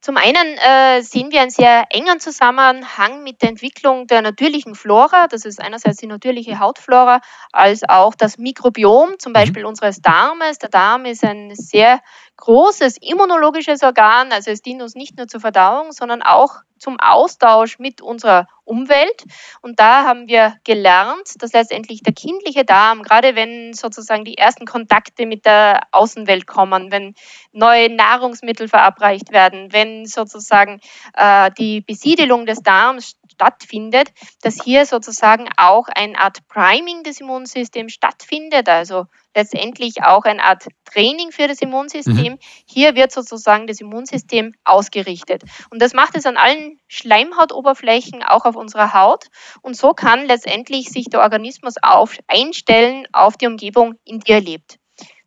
Zum 0.00 0.16
einen 0.16 0.56
äh, 0.58 1.02
sehen 1.02 1.32
wir 1.32 1.40
einen 1.40 1.50
sehr 1.50 1.86
engen 1.90 2.20
Zusammenhang 2.20 3.24
mit 3.24 3.42
der 3.42 3.48
Entwicklung 3.48 4.06
der 4.06 4.22
natürlichen 4.22 4.76
Flora. 4.76 5.26
Das 5.26 5.44
ist 5.44 5.60
einerseits 5.60 5.96
die 5.96 6.06
natürliche 6.06 6.60
Hautflora, 6.60 7.20
als 7.52 7.82
auch 7.88 8.14
das 8.14 8.38
Mikrobiom, 8.38 9.18
zum 9.18 9.32
mhm. 9.32 9.34
Beispiel 9.34 9.62
mhm. 9.62 9.70
unseres 9.70 10.00
Darmes. 10.00 10.58
Der 10.58 10.68
Darm 10.68 11.04
ist 11.04 11.24
ein 11.24 11.52
sehr 11.54 12.00
großes 12.38 12.96
immunologisches 13.00 13.82
Organ, 13.82 14.32
also 14.32 14.50
es 14.50 14.62
dient 14.62 14.80
uns 14.80 14.94
nicht 14.94 15.16
nur 15.16 15.28
zur 15.28 15.40
Verdauung, 15.40 15.92
sondern 15.92 16.22
auch 16.22 16.62
zum 16.78 16.98
Austausch 17.00 17.78
mit 17.78 18.00
unserer 18.00 18.46
Umwelt. 18.64 19.24
Und 19.60 19.80
da 19.80 20.04
haben 20.04 20.28
wir 20.28 20.54
gelernt, 20.64 21.34
dass 21.38 21.52
letztendlich 21.52 22.02
der 22.02 22.12
kindliche 22.12 22.64
Darm, 22.64 23.02
gerade 23.02 23.34
wenn 23.34 23.72
sozusagen 23.74 24.24
die 24.24 24.38
ersten 24.38 24.66
Kontakte 24.66 25.26
mit 25.26 25.44
der 25.44 25.80
Außenwelt 25.90 26.46
kommen, 26.46 26.92
wenn 26.92 27.14
neue 27.52 27.90
Nahrungsmittel 27.90 28.68
verabreicht 28.68 29.32
werden, 29.32 29.72
wenn 29.72 30.06
sozusagen 30.06 30.80
äh, 31.14 31.50
die 31.58 31.80
Besiedelung 31.80 32.46
des 32.46 32.62
Darms 32.62 33.16
stattfindet, 33.38 34.08
dass 34.42 34.62
hier 34.62 34.84
sozusagen 34.84 35.48
auch 35.56 35.86
eine 35.88 36.18
Art 36.18 36.38
Priming 36.48 37.04
des 37.04 37.20
Immunsystems 37.20 37.92
stattfindet, 37.92 38.68
also 38.68 39.06
letztendlich 39.34 40.02
auch 40.02 40.24
eine 40.24 40.42
Art 40.42 40.66
Training 40.84 41.30
für 41.30 41.46
das 41.46 41.62
Immunsystem. 41.62 42.32
Mhm. 42.32 42.38
Hier 42.66 42.96
wird 42.96 43.12
sozusagen 43.12 43.68
das 43.68 43.80
Immunsystem 43.80 44.54
ausgerichtet. 44.64 45.42
Und 45.70 45.80
das 45.80 45.94
macht 45.94 46.16
es 46.16 46.26
an 46.26 46.36
allen 46.36 46.80
Schleimhautoberflächen, 46.88 48.24
auch 48.24 48.44
auf 48.44 48.56
unserer 48.56 48.92
Haut. 48.92 49.26
Und 49.62 49.76
so 49.76 49.92
kann 49.92 50.26
letztendlich 50.26 50.88
sich 50.88 51.08
der 51.08 51.20
Organismus 51.20 51.74
auf, 51.80 52.18
einstellen 52.26 53.06
auf 53.12 53.36
die 53.36 53.46
Umgebung, 53.46 53.94
in 54.04 54.18
die 54.18 54.32
er 54.32 54.40
lebt. 54.40 54.78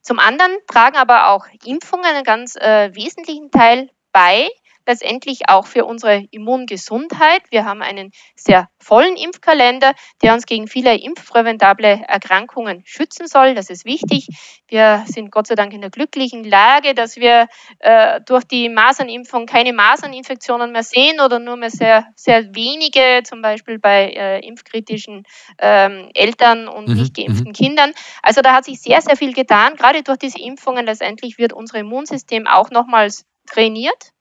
Zum 0.01 0.19
anderen 0.19 0.51
tragen 0.67 0.97
aber 0.97 1.29
auch 1.29 1.45
Impfungen 1.63 2.05
einen 2.05 2.23
ganz 2.23 2.57
äh, 2.57 2.93
wesentlichen 2.93 3.51
Teil 3.51 3.89
bei, 4.11 4.49
letztendlich 4.91 5.47
auch 5.47 5.65
für 5.65 5.85
unsere 5.85 6.25
Immungesundheit. 6.31 7.43
Wir 7.49 7.65
haben 7.65 7.81
einen 7.81 8.11
sehr 8.35 8.69
vollen 8.79 9.15
Impfkalender, 9.15 9.93
der 10.21 10.33
uns 10.33 10.45
gegen 10.45 10.67
viele 10.67 10.95
impfpräventable 10.97 12.03
Erkrankungen 12.07 12.83
schützen 12.85 13.27
soll. 13.27 13.55
Das 13.55 13.69
ist 13.69 13.85
wichtig. 13.85 14.27
Wir 14.67 15.03
sind 15.07 15.31
Gott 15.31 15.47
sei 15.47 15.55
Dank 15.55 15.73
in 15.73 15.81
der 15.81 15.89
glücklichen 15.89 16.43
Lage, 16.43 16.93
dass 16.93 17.15
wir 17.15 17.47
äh, 17.79 18.19
durch 18.25 18.43
die 18.43 18.67
Masernimpfung 18.67 19.45
keine 19.45 19.71
Maserninfektionen 19.71 20.71
mehr 20.71 20.83
sehen 20.83 21.21
oder 21.21 21.39
nur 21.39 21.55
mehr 21.55 21.71
sehr, 21.71 22.07
sehr 22.15 22.53
wenige, 22.53 23.23
zum 23.23 23.41
Beispiel 23.41 23.79
bei 23.79 24.11
äh, 24.11 24.45
impfkritischen 24.45 25.23
ähm, 25.57 26.09
Eltern 26.13 26.67
und 26.67 26.89
mhm. 26.89 26.95
nicht 26.95 27.15
geimpften 27.15 27.49
mhm. 27.49 27.53
Kindern. 27.53 27.93
Also 28.21 28.41
da 28.41 28.53
hat 28.53 28.65
sich 28.65 28.81
sehr, 28.81 29.01
sehr 29.01 29.15
viel 29.15 29.33
getan. 29.33 29.75
Gerade 29.75 30.03
durch 30.03 30.17
diese 30.17 30.39
Impfungen 30.39 30.85
letztendlich 30.85 31.37
wird 31.37 31.53
unser 31.53 31.79
Immunsystem 31.79 32.45
auch 32.47 32.71
nochmals 32.71 33.25
trainiert 33.45 34.11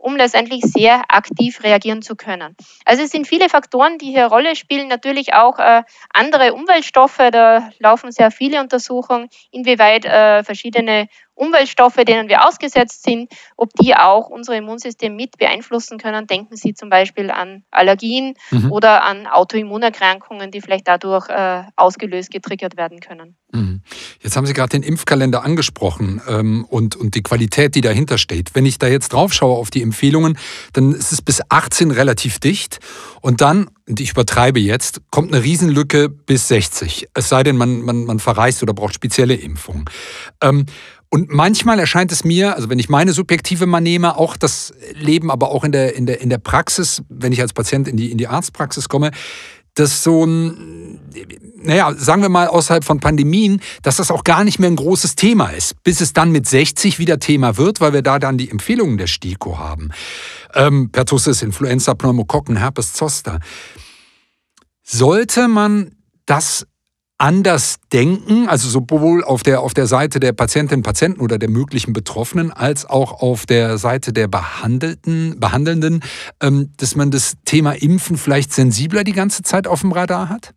um 0.00 0.16
letztendlich 0.16 0.62
sehr 0.62 1.02
aktiv 1.08 1.62
reagieren 1.62 2.02
zu 2.02 2.16
können. 2.16 2.56
Also 2.84 3.02
es 3.02 3.10
sind 3.10 3.26
viele 3.26 3.48
Faktoren, 3.48 3.98
die 3.98 4.06
hier 4.06 4.26
Rolle 4.26 4.56
spielen. 4.56 4.88
Natürlich 4.88 5.34
auch 5.34 5.58
äh, 5.58 5.82
andere 6.12 6.54
Umweltstoffe. 6.54 7.18
Da 7.30 7.70
laufen 7.78 8.10
sehr 8.10 8.30
viele 8.30 8.60
Untersuchungen, 8.60 9.28
inwieweit 9.50 10.06
äh, 10.06 10.42
verschiedene 10.42 11.08
Umweltstoffe, 11.40 11.96
denen 12.06 12.28
wir 12.28 12.46
ausgesetzt 12.46 13.02
sind, 13.02 13.32
ob 13.56 13.72
die 13.72 13.94
auch 13.94 14.28
unser 14.28 14.56
Immunsystem 14.56 15.16
mit 15.16 15.38
beeinflussen 15.38 15.96
können. 15.96 16.26
Denken 16.26 16.56
Sie 16.56 16.74
zum 16.74 16.90
Beispiel 16.90 17.30
an 17.30 17.64
Allergien 17.70 18.34
mhm. 18.50 18.70
oder 18.70 19.04
an 19.04 19.26
Autoimmunerkrankungen, 19.26 20.50
die 20.50 20.60
vielleicht 20.60 20.86
dadurch 20.86 21.30
äh, 21.30 21.62
ausgelöst, 21.76 22.30
getriggert 22.30 22.76
werden 22.76 23.00
können. 23.00 23.36
Mhm. 23.52 23.80
Jetzt 24.20 24.36
haben 24.36 24.44
Sie 24.44 24.52
gerade 24.52 24.68
den 24.68 24.82
Impfkalender 24.82 25.42
angesprochen 25.42 26.20
ähm, 26.28 26.66
und, 26.68 26.94
und 26.94 27.14
die 27.14 27.22
Qualität, 27.22 27.74
die 27.74 27.80
dahinter 27.80 28.18
steht. 28.18 28.54
Wenn 28.54 28.66
ich 28.66 28.78
da 28.78 28.86
jetzt 28.88 29.14
drauf 29.14 29.32
schaue 29.32 29.56
auf 29.56 29.70
die 29.70 29.80
Empfehlungen, 29.80 30.38
dann 30.74 30.92
ist 30.92 31.10
es 31.10 31.22
bis 31.22 31.40
18 31.48 31.90
relativ 31.90 32.38
dicht 32.38 32.80
und 33.22 33.40
dann, 33.40 33.70
und 33.88 33.98
ich 33.98 34.10
übertreibe 34.10 34.60
jetzt, 34.60 35.00
kommt 35.10 35.32
eine 35.32 35.42
Riesenlücke 35.42 36.10
bis 36.10 36.48
60. 36.48 37.08
Es 37.14 37.30
sei 37.30 37.42
denn, 37.42 37.56
man, 37.56 37.80
man, 37.80 38.04
man 38.04 38.18
verreist 38.18 38.62
oder 38.62 38.74
braucht 38.74 38.94
spezielle 38.94 39.34
Impfungen. 39.34 39.86
Ähm, 40.42 40.66
und 41.12 41.30
manchmal 41.30 41.80
erscheint 41.80 42.12
es 42.12 42.22
mir, 42.22 42.54
also 42.54 42.70
wenn 42.70 42.78
ich 42.78 42.88
meine 42.88 43.12
subjektive 43.12 43.66
mal 43.66 43.80
nehme, 43.80 44.16
auch 44.16 44.36
das 44.36 44.72
Leben, 44.94 45.30
aber 45.32 45.50
auch 45.50 45.64
in 45.64 45.72
der, 45.72 45.96
in 45.96 46.06
der, 46.06 46.20
in 46.20 46.30
der 46.30 46.38
Praxis, 46.38 47.02
wenn 47.08 47.32
ich 47.32 47.40
als 47.40 47.52
Patient 47.52 47.88
in 47.88 47.96
die, 47.96 48.12
in 48.12 48.18
die 48.18 48.28
Arztpraxis 48.28 48.88
komme, 48.88 49.10
dass 49.74 50.04
so 50.04 50.24
ein, 50.24 51.00
naja, 51.56 51.92
sagen 51.96 52.22
wir 52.22 52.28
mal 52.28 52.46
außerhalb 52.46 52.84
von 52.84 53.00
Pandemien, 53.00 53.60
dass 53.82 53.96
das 53.96 54.12
auch 54.12 54.22
gar 54.22 54.44
nicht 54.44 54.60
mehr 54.60 54.70
ein 54.70 54.76
großes 54.76 55.16
Thema 55.16 55.48
ist, 55.48 55.82
bis 55.82 56.00
es 56.00 56.12
dann 56.12 56.30
mit 56.30 56.46
60 56.48 57.00
wieder 57.00 57.18
Thema 57.18 57.56
wird, 57.56 57.80
weil 57.80 57.92
wir 57.92 58.02
da 58.02 58.20
dann 58.20 58.38
die 58.38 58.50
Empfehlungen 58.50 58.96
der 58.96 59.08
STIKO 59.08 59.58
haben. 59.58 59.90
Ähm, 60.54 60.90
Pertussis, 60.90 61.42
Influenza, 61.42 61.94
Pneumokokken, 61.94 62.56
Herpes 62.56 62.92
Zoster. 62.92 63.40
Sollte 64.82 65.48
man 65.48 65.92
das 66.26 66.66
anders 67.20 67.76
denken, 67.92 68.48
also 68.48 68.68
sowohl 68.68 69.22
auf 69.22 69.42
der, 69.42 69.60
auf 69.60 69.74
der 69.74 69.86
Seite 69.86 70.20
der 70.20 70.32
Patientinnen, 70.32 70.82
Patienten 70.82 71.20
oder 71.20 71.38
der 71.38 71.50
möglichen 71.50 71.92
Betroffenen, 71.92 72.50
als 72.50 72.86
auch 72.86 73.20
auf 73.20 73.44
der 73.44 73.76
Seite 73.76 74.12
der 74.12 74.26
Behandelten, 74.26 75.38
Behandelnden, 75.38 76.02
ähm, 76.42 76.72
dass 76.78 76.96
man 76.96 77.10
das 77.10 77.36
Thema 77.44 77.72
Impfen 77.72 78.16
vielleicht 78.16 78.52
sensibler 78.52 79.04
die 79.04 79.12
ganze 79.12 79.42
Zeit 79.42 79.68
auf 79.68 79.82
dem 79.82 79.92
Radar 79.92 80.30
hat? 80.30 80.54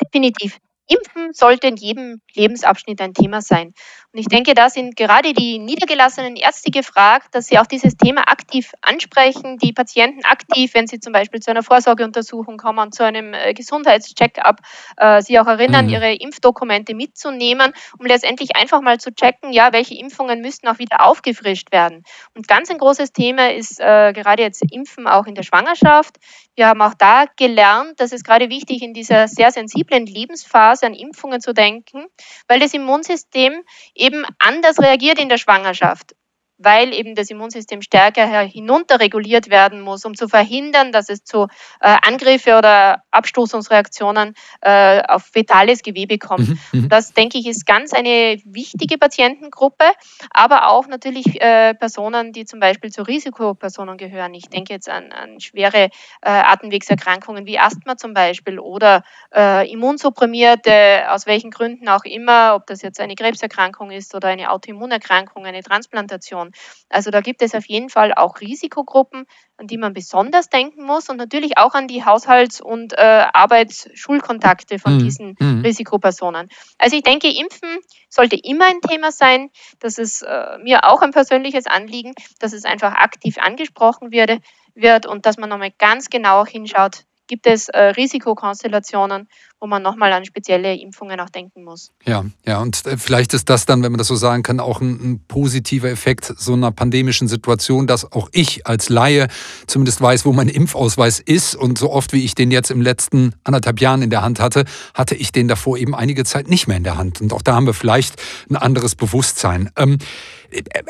Definitiv. 0.00 0.58
Impfen 0.88 1.32
sollte 1.32 1.68
in 1.68 1.76
jedem 1.76 2.20
Lebensabschnitt 2.34 3.00
ein 3.00 3.14
Thema 3.14 3.40
sein. 3.42 3.72
Und 4.18 4.22
ich 4.22 4.28
denke, 4.30 4.54
da 4.54 4.68
sind 4.68 4.96
gerade 4.96 5.32
die 5.32 5.60
niedergelassenen 5.60 6.34
Ärzte 6.34 6.72
gefragt, 6.72 7.28
dass 7.36 7.46
sie 7.46 7.56
auch 7.56 7.66
dieses 7.66 7.96
Thema 7.96 8.22
aktiv 8.22 8.72
ansprechen, 8.80 9.58
die 9.58 9.72
Patienten 9.72 10.24
aktiv, 10.24 10.74
wenn 10.74 10.88
sie 10.88 10.98
zum 10.98 11.12
Beispiel 11.12 11.38
zu 11.38 11.52
einer 11.52 11.62
Vorsorgeuntersuchung 11.62 12.56
kommen, 12.56 12.90
zu 12.90 13.04
einem 13.04 13.32
äh, 13.32 13.54
Gesundheitscheck-up, 13.54 14.56
äh, 14.96 15.22
sie 15.22 15.38
auch 15.38 15.46
erinnern, 15.46 15.86
mhm. 15.86 15.92
ihre 15.92 16.12
Impfdokumente 16.14 16.96
mitzunehmen, 16.96 17.72
um 17.96 18.06
letztendlich 18.06 18.56
einfach 18.56 18.80
mal 18.80 18.98
zu 18.98 19.14
checken, 19.14 19.52
ja, 19.52 19.72
welche 19.72 19.94
Impfungen 19.94 20.40
müssten 20.40 20.66
auch 20.66 20.80
wieder 20.80 21.06
aufgefrischt 21.06 21.70
werden. 21.70 22.02
Und 22.34 22.48
ganz 22.48 22.70
ein 22.70 22.78
großes 22.78 23.12
Thema 23.12 23.52
ist 23.52 23.78
äh, 23.78 24.12
gerade 24.12 24.42
jetzt 24.42 24.64
Impfen 24.72 25.06
auch 25.06 25.26
in 25.26 25.36
der 25.36 25.44
Schwangerschaft. 25.44 26.16
Wir 26.56 26.66
haben 26.66 26.82
auch 26.82 26.94
da 26.94 27.26
gelernt, 27.36 28.00
dass 28.00 28.10
es 28.10 28.24
gerade 28.24 28.50
wichtig 28.50 28.82
in 28.82 28.92
dieser 28.92 29.28
sehr 29.28 29.52
sensiblen 29.52 30.06
Lebensphase 30.06 30.86
an 30.86 30.94
Impfungen 30.94 31.40
zu 31.40 31.54
denken, 31.54 32.06
weil 32.48 32.58
das 32.58 32.74
Immunsystem 32.74 33.62
eben 33.94 34.07
anders 34.38 34.78
reagiert 34.78 35.18
in 35.18 35.28
der 35.28 35.38
Schwangerschaft 35.38 36.14
weil 36.58 36.92
eben 36.92 37.14
das 37.14 37.30
Immunsystem 37.30 37.82
stärker 37.82 38.26
hinunterreguliert 38.42 39.48
werden 39.48 39.80
muss, 39.80 40.04
um 40.04 40.16
zu 40.16 40.28
verhindern, 40.28 40.92
dass 40.92 41.08
es 41.08 41.24
zu 41.24 41.46
äh, 41.80 41.96
Angriffe 42.02 42.58
oder 42.58 43.02
Abstoßungsreaktionen 43.10 44.34
äh, 44.60 45.02
auf 45.02 45.24
fetales 45.24 45.82
Gewebe 45.82 46.18
kommt. 46.18 46.48
Mhm, 46.48 46.58
mhm, 46.72 46.88
das, 46.88 47.12
denke 47.12 47.38
ich, 47.38 47.46
ist 47.46 47.66
ganz 47.66 47.92
eine 47.92 48.40
wichtige 48.44 48.98
Patientengruppe, 48.98 49.84
aber 50.30 50.68
auch 50.70 50.88
natürlich 50.88 51.40
äh, 51.40 51.74
Personen, 51.74 52.32
die 52.32 52.44
zum 52.44 52.60
Beispiel 52.60 52.90
zu 52.90 53.02
Risikopersonen 53.02 53.96
gehören. 53.96 54.34
Ich 54.34 54.48
denke 54.48 54.72
jetzt 54.72 54.88
an, 54.88 55.12
an 55.12 55.40
schwere 55.40 55.84
äh, 55.84 55.90
Atemwegserkrankungen 56.22 57.46
wie 57.46 57.58
Asthma 57.58 57.96
zum 57.96 58.14
Beispiel 58.14 58.58
oder 58.58 59.04
äh, 59.34 59.70
Immunsupprimierte, 59.70 61.10
aus 61.10 61.26
welchen 61.26 61.50
Gründen 61.50 61.88
auch 61.88 62.04
immer, 62.04 62.54
ob 62.56 62.66
das 62.66 62.82
jetzt 62.82 63.00
eine 63.00 63.14
Krebserkrankung 63.14 63.90
ist 63.90 64.14
oder 64.14 64.28
eine 64.28 64.50
Autoimmunerkrankung, 64.50 65.46
eine 65.46 65.62
Transplantation. 65.62 66.47
Also 66.88 67.10
da 67.10 67.20
gibt 67.20 67.42
es 67.42 67.54
auf 67.54 67.66
jeden 67.66 67.88
Fall 67.88 68.12
auch 68.14 68.40
Risikogruppen, 68.40 69.26
an 69.56 69.66
die 69.66 69.78
man 69.78 69.92
besonders 69.92 70.48
denken 70.48 70.84
muss 70.84 71.08
und 71.08 71.16
natürlich 71.16 71.58
auch 71.58 71.74
an 71.74 71.88
die 71.88 72.04
Haushalts- 72.04 72.60
und 72.60 72.92
äh, 72.92 73.26
Arbeitsschulkontakte 73.32 74.78
von 74.78 74.94
mhm. 74.94 74.98
diesen 74.98 75.36
mhm. 75.38 75.62
Risikopersonen. 75.62 76.48
Also 76.78 76.96
ich 76.96 77.02
denke, 77.02 77.28
Impfen 77.28 77.78
sollte 78.08 78.36
immer 78.36 78.66
ein 78.66 78.80
Thema 78.80 79.12
sein. 79.12 79.50
Das 79.80 79.98
ist 79.98 80.22
äh, 80.22 80.58
mir 80.58 80.84
auch 80.84 81.02
ein 81.02 81.10
persönliches 81.10 81.66
Anliegen, 81.66 82.14
dass 82.38 82.52
es 82.52 82.64
einfach 82.64 82.92
aktiv 82.94 83.38
angesprochen 83.38 84.10
wird, 84.10 84.40
wird 84.74 85.06
und 85.06 85.26
dass 85.26 85.38
man 85.38 85.48
nochmal 85.48 85.72
ganz 85.78 86.08
genau 86.08 86.46
hinschaut, 86.46 87.04
gibt 87.26 87.46
es 87.46 87.68
äh, 87.68 87.80
Risikokonstellationen, 87.80 89.28
wo 89.60 89.66
man 89.66 89.82
nochmal 89.82 90.12
an 90.12 90.24
spezielle 90.24 90.76
Impfungen 90.76 91.18
auch 91.20 91.30
denken 91.30 91.64
muss. 91.64 91.90
Ja, 92.04 92.24
ja, 92.46 92.60
und 92.60 92.86
äh, 92.86 92.96
vielleicht 92.96 93.34
ist 93.34 93.50
das 93.50 93.66
dann, 93.66 93.82
wenn 93.82 93.92
man 93.92 93.98
das 93.98 94.06
so 94.06 94.14
sagen 94.14 94.42
kann, 94.42 94.60
auch 94.60 94.80
ein, 94.80 95.12
ein, 95.12 95.24
positiver 95.26 95.90
Effekt 95.90 96.32
so 96.36 96.52
einer 96.52 96.70
pandemischen 96.70 97.28
Situation, 97.28 97.86
dass 97.86 98.12
auch 98.12 98.28
ich 98.32 98.66
als 98.66 98.88
Laie 98.88 99.28
zumindest 99.66 100.00
weiß, 100.00 100.24
wo 100.24 100.32
mein 100.32 100.48
Impfausweis 100.48 101.20
ist. 101.20 101.56
Und 101.56 101.78
so 101.78 101.90
oft 101.90 102.12
wie 102.12 102.24
ich 102.24 102.34
den 102.34 102.50
jetzt 102.50 102.70
im 102.70 102.80
letzten 102.80 103.34
anderthalb 103.44 103.80
Jahren 103.80 104.02
in 104.02 104.10
der 104.10 104.22
Hand 104.22 104.40
hatte, 104.40 104.64
hatte 104.94 105.14
ich 105.14 105.32
den 105.32 105.48
davor 105.48 105.76
eben 105.76 105.94
einige 105.94 106.24
Zeit 106.24 106.48
nicht 106.48 106.68
mehr 106.68 106.76
in 106.76 106.84
der 106.84 106.96
Hand. 106.96 107.20
Und 107.20 107.32
auch 107.32 107.42
da 107.42 107.54
haben 107.54 107.66
wir 107.66 107.74
vielleicht 107.74 108.14
ein 108.48 108.56
anderes 108.56 108.94
Bewusstsein. 108.94 109.70
Ähm, 109.76 109.98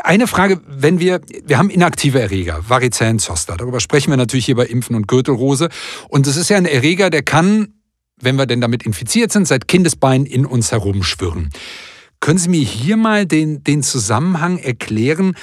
eine 0.05 0.27
Frage, 0.27 0.61
wenn 0.67 1.01
wir, 1.01 1.21
wir 1.45 1.59
haben 1.59 1.71
inaktive 1.71 2.21
Erreger, 2.21 2.69
Varicellen-Zoster, 2.69 3.57
darüber 3.57 3.81
sprechen 3.81 4.11
wir 4.11 4.17
natürlich 4.17 4.47
hier 4.47 4.55
bei 4.55 4.67
Impfen 4.67 4.95
und 4.95 5.09
Gürtelrose. 5.09 5.69
Und 6.09 6.27
es 6.27 6.37
ist 6.37 6.49
ja 6.49 6.57
ein 6.57 6.67
Erreger, 6.67 7.11
der 7.11 7.23
kann, 7.23 7.75
wenn 8.21 8.37
wir 8.37 8.47
denn 8.47 8.61
damit 8.61 8.85
infiziert 8.85 9.33
sind, 9.33 9.47
seit 9.47 9.69
Kindesbein 9.69 10.27
in 10.27 10.47
uns 10.47 10.73
herumschwirren. 10.73 11.51
Können 12.21 12.39
Sie 12.39 12.49
mir 12.49 12.63
hier 12.65 12.97
mal 12.97 13.27
den, 13.27 13.63
den 13.63 13.83
Zusammenhang 13.83 14.59
erklären, 14.59 15.37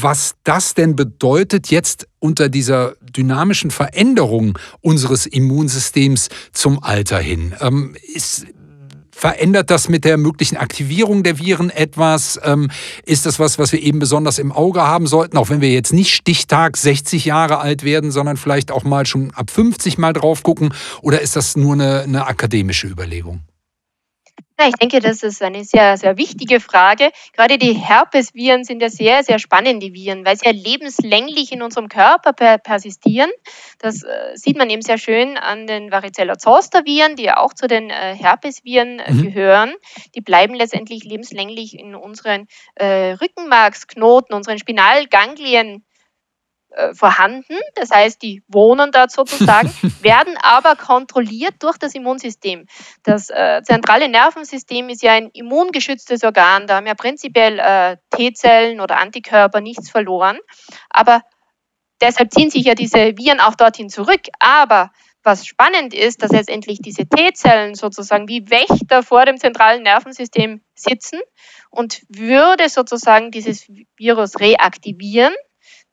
was 0.00 0.34
das 0.44 0.72
denn 0.74 0.96
bedeutet 0.96 1.68
jetzt 1.68 2.08
unter 2.20 2.48
dieser 2.48 2.94
dynamischen 3.02 3.70
Veränderung 3.70 4.58
unseres 4.80 5.26
Immunsystems 5.26 6.30
zum 6.52 6.82
Alter 6.82 7.18
hin? 7.18 7.54
Ähm, 7.60 7.94
ist, 8.14 8.46
Verändert 9.22 9.70
das 9.70 9.88
mit 9.88 10.04
der 10.04 10.16
möglichen 10.16 10.56
Aktivierung 10.56 11.22
der 11.22 11.38
Viren 11.38 11.70
etwas? 11.70 12.40
Ähm, 12.42 12.72
ist 13.04 13.24
das 13.24 13.38
was, 13.38 13.56
was 13.56 13.70
wir 13.70 13.80
eben 13.80 14.00
besonders 14.00 14.40
im 14.40 14.50
Auge 14.50 14.82
haben 14.82 15.06
sollten, 15.06 15.36
auch 15.36 15.48
wenn 15.48 15.60
wir 15.60 15.70
jetzt 15.70 15.92
nicht 15.92 16.12
Stichtag 16.12 16.76
60 16.76 17.24
Jahre 17.24 17.60
alt 17.60 17.84
werden, 17.84 18.10
sondern 18.10 18.36
vielleicht 18.36 18.72
auch 18.72 18.82
mal 18.82 19.06
schon 19.06 19.30
ab 19.30 19.48
50 19.48 19.96
mal 19.96 20.12
drauf 20.12 20.42
gucken? 20.42 20.74
Oder 21.02 21.20
ist 21.20 21.36
das 21.36 21.54
nur 21.54 21.74
eine, 21.74 22.00
eine 22.00 22.26
akademische 22.26 22.88
Überlegung? 22.88 23.42
Ja, 24.58 24.68
ich 24.68 24.74
denke, 24.74 25.00
das 25.00 25.22
ist 25.22 25.42
eine 25.42 25.64
sehr, 25.64 25.96
sehr 25.96 26.16
wichtige 26.16 26.60
Frage. 26.60 27.10
Gerade 27.32 27.58
die 27.58 27.72
Herpesviren 27.72 28.64
sind 28.64 28.82
ja 28.82 28.90
sehr, 28.90 29.24
sehr 29.24 29.38
spannende 29.38 29.92
Viren, 29.92 30.24
weil 30.24 30.36
sie 30.36 30.46
ja 30.46 30.52
lebenslänglich 30.52 31.52
in 31.52 31.62
unserem 31.62 31.88
Körper 31.88 32.32
per 32.32 32.58
persistieren. 32.58 33.30
Das 33.78 34.02
äh, 34.02 34.32
sieht 34.34 34.56
man 34.56 34.70
eben 34.70 34.82
sehr 34.82 34.98
schön 34.98 35.38
an 35.38 35.66
den 35.66 35.90
Varicella 35.90 36.38
zoster 36.38 36.84
Viren, 36.84 37.16
die 37.16 37.24
ja 37.24 37.38
auch 37.38 37.54
zu 37.54 37.66
den 37.66 37.90
äh, 37.90 38.14
Herpesviren 38.14 38.98
äh, 38.98 39.12
mhm. 39.12 39.22
gehören. 39.22 39.74
Die 40.14 40.20
bleiben 40.20 40.54
letztendlich 40.54 41.04
lebenslänglich 41.04 41.78
in 41.78 41.94
unseren 41.94 42.46
Rückenmarksknoten, 42.80 44.34
unseren 44.34 44.58
Spinalganglien 44.58 45.84
vorhanden, 46.94 47.56
das 47.74 47.90
heißt, 47.90 48.22
die 48.22 48.42
wohnen 48.48 48.92
dort 48.92 49.10
sozusagen, 49.10 49.70
werden 50.02 50.36
aber 50.40 50.76
kontrolliert 50.76 51.54
durch 51.60 51.78
das 51.78 51.94
Immunsystem. 51.94 52.66
Das 53.02 53.30
äh, 53.30 53.62
zentrale 53.62 54.08
Nervensystem 54.08 54.88
ist 54.88 55.02
ja 55.02 55.12
ein 55.12 55.30
immungeschütztes 55.32 56.24
Organ, 56.24 56.66
da 56.66 56.76
haben 56.76 56.86
ja 56.86 56.94
prinzipiell 56.94 57.58
äh, 57.58 57.96
T-Zellen 58.10 58.80
oder 58.80 58.98
Antikörper 58.98 59.60
nichts 59.60 59.90
verloren, 59.90 60.38
aber 60.90 61.22
deshalb 62.00 62.32
ziehen 62.32 62.50
sich 62.50 62.64
ja 62.64 62.74
diese 62.74 63.16
Viren 63.16 63.40
auch 63.40 63.54
dorthin 63.54 63.88
zurück. 63.88 64.22
Aber 64.38 64.90
was 65.22 65.46
spannend 65.46 65.94
ist, 65.94 66.22
dass 66.22 66.32
letztendlich 66.32 66.80
diese 66.80 67.06
T-Zellen 67.06 67.74
sozusagen 67.74 68.28
wie 68.28 68.50
Wächter 68.50 69.02
vor 69.02 69.24
dem 69.24 69.38
zentralen 69.38 69.82
Nervensystem 69.82 70.62
sitzen 70.74 71.20
und 71.70 72.02
würde 72.08 72.68
sozusagen 72.68 73.30
dieses 73.30 73.68
Virus 73.96 74.40
reaktivieren, 74.40 75.32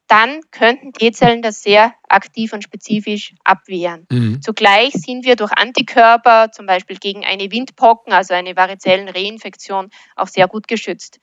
dann 0.09 0.41
könnten 0.51 0.91
T-Zellen 0.91 1.43
das 1.43 1.61
sehr 1.61 1.93
aktiv 2.09 2.51
und 2.51 2.63
spezifisch 2.63 3.35
abwehren. 3.43 4.07
Mhm. 4.11 4.41
Zugleich 4.41 4.93
sind 4.93 5.23
wir 5.23 5.35
durch 5.35 5.51
Antikörper, 5.51 6.51
zum 6.51 6.65
Beispiel 6.65 6.97
gegen 6.97 7.23
eine 7.25 7.51
Windpocken, 7.51 8.11
also 8.11 8.33
eine 8.33 8.55
Varizellenreinfektion, 8.55 9.91
auch 10.15 10.27
sehr 10.27 10.47
gut 10.47 10.67
geschützt. 10.67 11.19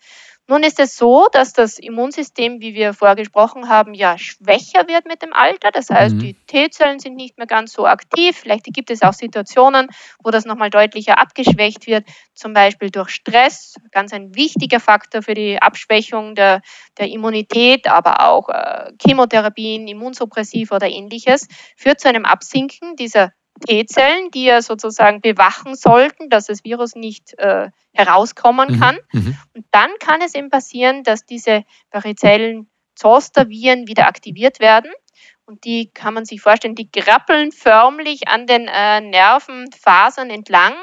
Nun 0.48 0.62
ist 0.62 0.78
es 0.78 0.96
so, 0.96 1.26
dass 1.32 1.52
das 1.52 1.76
Immunsystem, 1.76 2.60
wie 2.60 2.74
wir 2.74 2.94
vorher 2.94 3.16
gesprochen 3.16 3.68
haben, 3.68 3.94
ja 3.94 4.16
schwächer 4.16 4.86
wird 4.86 5.04
mit 5.06 5.20
dem 5.20 5.32
Alter. 5.32 5.72
Das 5.72 5.90
heißt, 5.90 6.14
mhm. 6.14 6.18
die 6.20 6.34
T-Zellen 6.46 7.00
sind 7.00 7.16
nicht 7.16 7.36
mehr 7.36 7.48
ganz 7.48 7.72
so 7.72 7.84
aktiv. 7.84 8.36
Vielleicht 8.36 8.64
gibt 8.66 8.90
es 8.92 9.02
auch 9.02 9.12
Situationen, 9.12 9.88
wo 10.22 10.30
das 10.30 10.44
nochmal 10.44 10.70
deutlicher 10.70 11.18
abgeschwächt 11.18 11.88
wird, 11.88 12.06
zum 12.34 12.52
Beispiel 12.52 12.90
durch 12.90 13.10
Stress, 13.10 13.74
ganz 13.90 14.12
ein 14.12 14.36
wichtiger 14.36 14.78
Faktor 14.78 15.22
für 15.22 15.34
die 15.34 15.60
Abschwächung 15.60 16.36
der, 16.36 16.62
der 16.96 17.08
Immunität, 17.08 17.88
aber 17.88 18.24
auch 18.28 18.48
äh, 18.48 18.92
Chemotherapien, 19.04 19.88
Immunsuppressiv 19.88 20.70
oder 20.70 20.88
ähnliches, 20.88 21.48
führt 21.76 21.98
zu 21.98 22.08
einem 22.08 22.24
Absinken 22.24 22.94
dieser 22.94 23.32
T-Zellen, 23.66 24.30
die 24.30 24.44
ja 24.44 24.62
sozusagen 24.62 25.20
bewachen 25.20 25.74
sollten, 25.74 26.28
dass 26.28 26.46
das 26.46 26.64
Virus 26.64 26.94
nicht 26.94 27.38
äh, 27.38 27.70
herauskommen 27.92 28.74
mhm, 28.74 28.80
kann. 28.80 28.98
Mhm. 29.12 29.36
Und 29.54 29.66
dann 29.70 29.90
kann 29.98 30.20
es 30.20 30.34
eben 30.34 30.50
passieren, 30.50 31.02
dass 31.02 31.24
diese 31.24 31.64
Varizellen 31.90 32.68
Zoster-Viren 32.94 33.86
wieder 33.86 34.08
aktiviert 34.08 34.60
werden. 34.60 34.90
Und 35.44 35.64
die 35.64 35.90
kann 35.94 36.12
man 36.12 36.24
sich 36.24 36.40
vorstellen, 36.40 36.74
die 36.74 36.90
grappeln 36.90 37.52
förmlich 37.52 38.26
an 38.26 38.46
den 38.46 38.66
äh, 38.66 39.00
Nervenfasern 39.00 40.28
entlang 40.28 40.74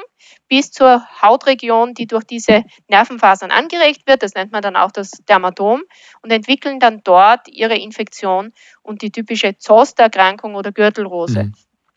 bis 0.48 0.70
zur 0.70 1.04
Hautregion, 1.20 1.92
die 1.92 2.06
durch 2.06 2.24
diese 2.24 2.64
Nervenfasern 2.88 3.50
angeregt 3.50 4.06
wird. 4.06 4.22
Das 4.22 4.34
nennt 4.34 4.52
man 4.52 4.62
dann 4.62 4.76
auch 4.76 4.90
das 4.90 5.10
Dermatom 5.28 5.82
und 6.22 6.32
entwickeln 6.32 6.80
dann 6.80 7.02
dort 7.04 7.46
ihre 7.48 7.76
Infektion 7.76 8.54
und 8.82 9.02
die 9.02 9.10
typische 9.10 9.58
Zoster-Erkrankung 9.58 10.54
oder 10.54 10.72
Gürtelrose. 10.72 11.44
Mhm. 11.44 11.54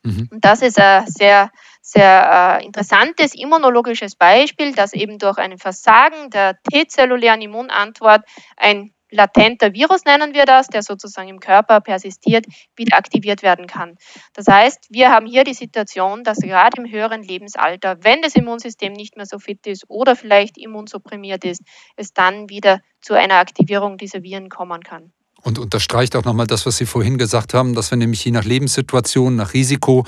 Mhm. 0.07 0.29
Und 0.31 0.45
das 0.45 0.61
ist 0.61 0.79
ein 0.79 1.05
sehr, 1.07 1.51
sehr 1.81 2.59
äh, 2.61 2.65
interessantes 2.65 3.35
immunologisches 3.35 4.15
Beispiel, 4.15 4.73
dass 4.73 4.93
eben 4.93 5.17
durch 5.17 5.37
ein 5.37 5.57
Versagen 5.57 6.29
der 6.29 6.57
T-zellulären 6.71 7.41
Immunantwort 7.41 8.23
ein 8.55 8.91
latenter 9.09 9.73
Virus 9.73 10.05
nennen 10.05 10.33
wir 10.33 10.45
das, 10.45 10.67
der 10.67 10.83
sozusagen 10.83 11.29
im 11.29 11.39
Körper 11.39 11.81
persistiert, 11.81 12.45
wieder 12.75 12.97
aktiviert 12.97 13.41
werden 13.41 13.67
kann. 13.67 13.95
Das 14.33 14.47
heißt, 14.47 14.87
wir 14.89 15.11
haben 15.11 15.25
hier 15.25 15.43
die 15.43 15.53
Situation, 15.53 16.23
dass 16.23 16.39
gerade 16.39 16.81
im 16.81 16.91
höheren 16.91 17.23
Lebensalter, 17.23 17.97
wenn 18.03 18.21
das 18.21 18.35
Immunsystem 18.35 18.93
nicht 18.93 19.15
mehr 19.15 19.25
so 19.25 19.39
fit 19.39 19.65
ist 19.67 19.85
oder 19.89 20.15
vielleicht 20.15 20.57
immunsupprimiert 20.57 21.45
ist, 21.45 21.61
es 21.95 22.13
dann 22.13 22.49
wieder 22.49 22.81
zu 23.01 23.13
einer 23.13 23.35
Aktivierung 23.35 23.97
dieser 23.97 24.23
Viren 24.23 24.49
kommen 24.49 24.83
kann. 24.83 25.13
Und 25.47 25.59
unterstreicht 25.59 26.17
auch 26.17 26.25
nochmal 26.25 26.45
das, 26.45 26.65
was 26.65 26.75
Sie 26.75 26.85
vorhin 26.85 27.17
gesagt 27.17 27.53
haben, 27.53 27.73
dass 27.73 27.89
wir 27.89 27.97
nämlich 27.97 28.25
je 28.25 28.31
nach 28.31 28.43
Lebenssituation, 28.43 29.37
nach 29.37 29.53
Risiko, 29.53 30.05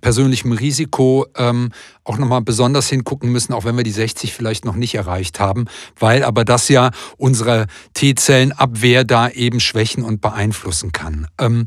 persönlichem 0.00 0.52
Risiko 0.52 1.26
ähm, 1.36 1.72
auch 2.04 2.16
nochmal 2.16 2.40
besonders 2.40 2.88
hingucken 2.88 3.30
müssen, 3.30 3.52
auch 3.52 3.66
wenn 3.66 3.76
wir 3.76 3.84
die 3.84 3.90
60 3.90 4.32
vielleicht 4.32 4.64
noch 4.64 4.74
nicht 4.74 4.94
erreicht 4.94 5.40
haben, 5.40 5.66
weil 5.98 6.24
aber 6.24 6.46
das 6.46 6.70
ja 6.70 6.90
unsere 7.18 7.66
T-Zellenabwehr 7.92 9.04
da 9.04 9.28
eben 9.28 9.60
schwächen 9.60 10.02
und 10.02 10.22
beeinflussen 10.22 10.90
kann. 10.90 11.26
Ähm, 11.36 11.66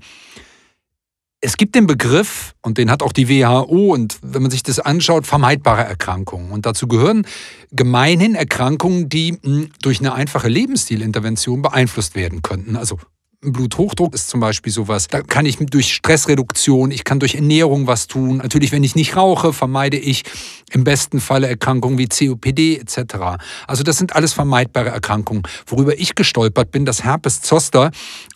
es 1.42 1.56
gibt 1.56 1.76
den 1.76 1.88
Begriff, 1.88 2.54
und 2.62 2.78
den 2.78 2.92
hat 2.92 3.02
auch 3.02 3.14
die 3.14 3.30
WHO, 3.30 3.94
und 3.94 4.20
wenn 4.22 4.42
man 4.42 4.52
sich 4.52 4.64
das 4.64 4.80
anschaut, 4.80 5.26
vermeidbare 5.26 5.84
Erkrankungen. 5.84 6.52
Und 6.52 6.66
dazu 6.66 6.88
gehören 6.88 7.26
gemeinhin 7.72 8.36
Erkrankungen, 8.36 9.08
die 9.10 9.38
hm, 9.42 9.70
durch 9.82 10.00
eine 10.00 10.14
einfache 10.14 10.50
Lebensstilintervention 10.50 11.62
beeinflusst 11.62 12.16
werden 12.16 12.42
könnten. 12.42 12.76
Also 12.76 13.00
Bluthochdruck 13.42 14.14
ist 14.14 14.28
zum 14.28 14.42
Beispiel 14.42 14.74
sowas. 14.74 15.08
Da 15.08 15.22
kann 15.22 15.46
ich 15.46 15.58
durch 15.58 15.94
Stressreduktion, 15.94 16.92
ich 16.92 17.06
kann 17.06 17.20
durch 17.20 17.36
Ernährung 17.36 17.88
was 17.88 18.08
tun. 18.08 18.38
Natürlich, 18.38 18.74
wenn 18.74 18.84
ich 18.84 18.96
nicht 18.96 19.16
rauche, 19.16 19.54
vermeide 19.54 19.98
ich 19.98 20.24
im 20.72 20.84
besten 20.84 21.22
Falle 21.22 21.48
Erkrankungen 21.48 21.98
wie 21.98 22.08
COPD 22.08 22.78
etc. 22.78 23.40
Also 23.66 23.84
das 23.84 23.98
sind 23.98 24.14
alles 24.14 24.34
vermeidbare 24.34 24.90
Erkrankungen. 24.90 25.44
Worüber 25.68 25.98
ich 25.98 26.16
gestolpert 26.16 26.72
bin, 26.72 26.86
dass 26.86 27.06
Herpes 27.06 27.42
Zoster 27.42 27.92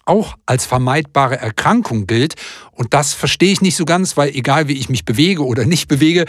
auch 0.05 0.37
als 0.45 0.65
vermeidbare 0.65 1.37
Erkrankung 1.37 2.07
gilt. 2.07 2.35
Und 2.71 2.93
das 2.93 3.13
verstehe 3.13 3.51
ich 3.51 3.59
nicht 3.59 3.75
so 3.75 3.83
ganz, 3.83 4.15
weil 4.15 4.29
egal 4.29 4.69
wie 4.69 4.73
ich 4.73 4.87
mich 4.87 5.03
bewege 5.03 5.45
oder 5.45 5.65
nicht 5.65 5.89
bewege, 5.89 6.25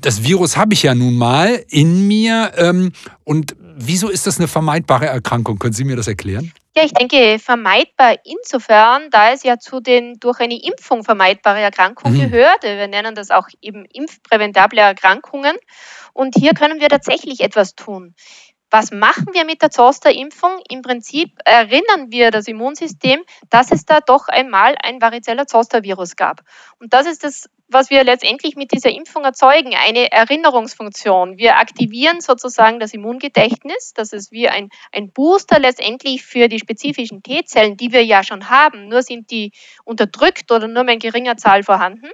das 0.00 0.24
Virus 0.24 0.56
habe 0.56 0.74
ich 0.74 0.82
ja 0.82 0.96
nun 0.96 1.14
mal 1.14 1.64
in 1.68 2.08
mir. 2.08 2.50
Ähm, 2.56 2.90
und 3.22 3.54
wieso 3.76 4.08
ist 4.08 4.26
das 4.26 4.38
eine 4.38 4.48
vermeidbare 4.48 5.06
Erkrankung? 5.06 5.60
Können 5.60 5.72
Sie 5.72 5.84
mir 5.84 5.94
das 5.94 6.08
erklären? 6.08 6.52
Ja, 6.74 6.84
ich 6.84 6.94
denke, 6.94 7.38
vermeidbar 7.38 8.16
insofern, 8.24 9.10
da 9.10 9.32
es 9.32 9.42
ja 9.42 9.58
zu 9.58 9.80
den 9.80 10.14
durch 10.20 10.40
eine 10.40 10.58
Impfung 10.58 11.04
vermeidbare 11.04 11.60
Erkrankungen 11.60 12.16
mhm. 12.16 12.30
gehört. 12.30 12.62
Wir 12.62 12.88
nennen 12.88 13.14
das 13.14 13.30
auch 13.30 13.48
eben 13.60 13.84
impfpräventable 13.84 14.80
Erkrankungen. 14.80 15.56
Und 16.14 16.34
hier 16.34 16.54
können 16.54 16.80
wir 16.80 16.88
tatsächlich 16.88 17.40
etwas 17.40 17.74
tun. 17.74 18.14
Was 18.70 18.90
machen 18.90 19.34
wir 19.34 19.44
mit 19.44 19.60
der 19.60 19.70
Zoster-Impfung? 19.70 20.62
Im 20.70 20.80
Prinzip 20.80 21.38
erinnern 21.44 22.10
wir 22.10 22.30
das 22.30 22.48
Immunsystem, 22.48 23.20
dass 23.50 23.70
es 23.70 23.84
da 23.84 24.00
doch 24.00 24.28
einmal 24.28 24.76
ein 24.82 25.02
Varicella 25.02 25.46
Zoster-Virus 25.46 26.16
gab. 26.16 26.40
Und 26.80 26.94
das 26.94 27.06
ist 27.06 27.22
das, 27.22 27.50
was 27.72 27.90
wir 27.90 28.04
letztendlich 28.04 28.56
mit 28.56 28.72
dieser 28.72 28.90
Impfung 28.90 29.24
erzeugen, 29.24 29.74
eine 29.74 30.10
Erinnerungsfunktion. 30.12 31.38
Wir 31.38 31.56
aktivieren 31.58 32.20
sozusagen 32.20 32.80
das 32.80 32.94
Immungedächtnis. 32.94 33.92
Das 33.94 34.12
ist 34.12 34.32
wie 34.32 34.48
ein, 34.48 34.70
ein 34.92 35.10
Booster 35.12 35.58
letztendlich 35.58 36.24
für 36.24 36.48
die 36.48 36.58
spezifischen 36.58 37.22
T-Zellen, 37.22 37.76
die 37.76 37.92
wir 37.92 38.04
ja 38.04 38.22
schon 38.22 38.50
haben. 38.50 38.88
Nur 38.88 39.02
sind 39.02 39.30
die 39.30 39.52
unterdrückt 39.84 40.50
oder 40.50 40.68
nur 40.68 40.86
in 40.88 40.98
geringer 40.98 41.36
Zahl 41.36 41.62
vorhanden. 41.62 42.10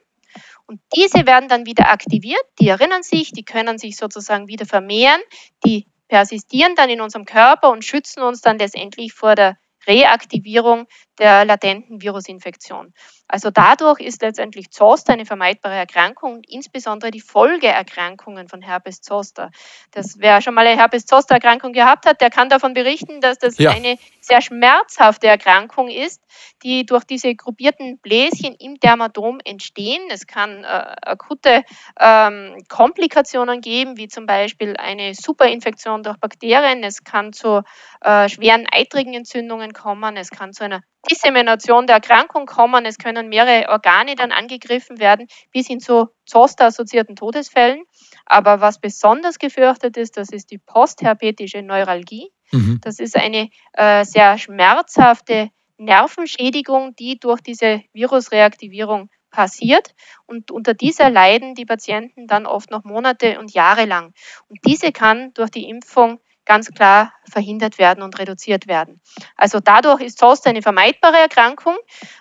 Und 0.67 0.81
diese 0.95 1.27
werden 1.27 1.49
dann 1.49 1.65
wieder 1.65 1.91
aktiviert, 1.91 2.45
die 2.61 2.69
erinnern 2.69 3.03
sich, 3.03 3.33
die 3.33 3.45
können 3.45 3.79
sich 3.79 3.97
sozusagen 3.97 4.49
wieder 4.49 4.67
vermehren, 4.67 5.21
die 5.65 5.87
persistieren 6.09 6.75
dann 6.75 6.91
in 6.91 7.01
unserem 7.01 7.25
Körper 7.25 7.71
und 7.71 7.85
schützen 7.85 8.23
uns 8.23 8.43
dann 8.43 8.59
letztendlich 8.59 9.13
vor 9.15 9.35
der 9.35 9.59
Reaktivierung 9.87 10.87
der 11.19 11.45
latenten 11.45 12.01
Virusinfektion. 12.01 12.93
Also 13.27 13.51
dadurch 13.51 14.01
ist 14.01 14.23
letztendlich 14.23 14.71
Zoster 14.71 15.13
eine 15.13 15.27
vermeidbare 15.27 15.75
Erkrankung 15.75 16.35
und 16.37 16.51
insbesondere 16.51 17.11
die 17.11 17.21
Folgeerkrankungen 17.21 18.49
von 18.49 18.63
Herpes 18.63 19.03
Zoster. 19.03 19.51
Das, 19.91 20.19
wer 20.19 20.41
schon 20.41 20.55
mal 20.55 20.67
eine 20.67 20.81
Herpes 20.81 21.05
Zoster 21.05 21.35
Erkrankung 21.35 21.75
gehabt 21.75 22.07
hat, 22.07 22.23
der 22.23 22.31
kann 22.31 22.49
davon 22.49 22.73
berichten, 22.73 23.21
dass 23.21 23.39
das 23.39 23.59
ja. 23.59 23.71
eine 23.71 23.99
sehr 24.21 24.41
schmerzhafte 24.41 25.27
Erkrankung 25.27 25.89
ist, 25.89 26.23
die 26.63 26.87
durch 26.87 27.05
diese 27.05 27.35
gruppierten 27.35 27.99
Bläschen 27.99 28.55
im 28.59 28.81
Dermatom 28.81 29.41
entstehen. 29.45 30.03
Es 30.11 30.27
kann 30.27 30.65
äh, 30.65 30.67
akute 30.67 31.65
ähm, 32.01 32.57
Komplikationen 32.69 33.61
geben, 33.61 33.99
wie 33.99 34.09
zum 34.09 34.25
Beispiel 34.25 34.77
eine 34.79 35.15
Superinfektion 35.15 36.03
durch 36.03 36.17
Bakterien. 36.17 36.83
Es 36.83 37.05
kann 37.05 37.33
zu 37.35 37.63
äh, 38.01 38.29
schweren 38.29 38.67
eitrigen 38.71 39.13
Entzündungen 39.15 39.75
kommen. 39.75 40.17
Es 40.17 40.31
kann 40.31 40.53
zu 40.53 40.65
einer 40.65 40.83
Dissemination 41.11 41.87
der 41.87 41.97
Erkrankung 41.97 42.47
kommen. 42.47 42.85
Es 42.85 42.99
können 42.99 43.29
mehrere 43.29 43.69
Organe 43.69 44.15
dann 44.15 44.33
angegriffen 44.33 44.99
werden, 44.99 45.27
bis 45.53 45.67
hin 45.67 45.81
zu 45.81 46.09
Zoster-assoziierten 46.27 47.17
Todesfällen. 47.17 47.85
Aber 48.27 48.61
was 48.61 48.81
besonders 48.81 49.39
gefürchtet 49.39 49.97
ist, 49.97 50.17
das 50.17 50.31
ist 50.31 50.51
die 50.51 50.59
postherpetische 50.59 51.63
Neuralgie. 51.63 52.31
Mhm. 52.53 52.81
Das 52.83 52.99
ist 52.99 53.17
eine 53.17 53.51
äh, 53.73 54.05
sehr 54.05 54.39
schmerzhafte 54.39 55.51
Nervenschädigung, 55.79 56.95
die 56.97 57.19
durch 57.19 57.41
diese 57.41 57.83
Virusreaktivierung 57.93 59.11
passiert. 59.31 59.95
Und 60.27 60.51
unter 60.51 60.75
dieser 60.75 61.11
leiden 61.11 61.55
die 61.55 61.67
Patienten 61.67 62.27
dann 62.27 62.47
oft 62.47 62.71
noch 62.71 62.85
Monate 62.85 63.39
und 63.39 63.53
Jahre 63.53 63.85
lang. 63.85 64.13
Und 64.49 64.59
diese 64.67 64.93
kann 64.93 65.33
durch 65.35 65.51
die 65.51 65.69
Impfung 65.69 66.21
ganz 66.49 66.71
klar 66.73 67.13
verhindert 67.31 67.79
werden 67.79 68.03
und 68.03 68.19
reduziert 68.19 68.67
werden. 68.67 69.01
Also 69.37 69.61
dadurch 69.61 70.01
ist 70.01 70.19
Zost 70.19 70.47
eine 70.47 70.63
vermeidbare 70.63 71.19
Erkrankung. 71.19 71.77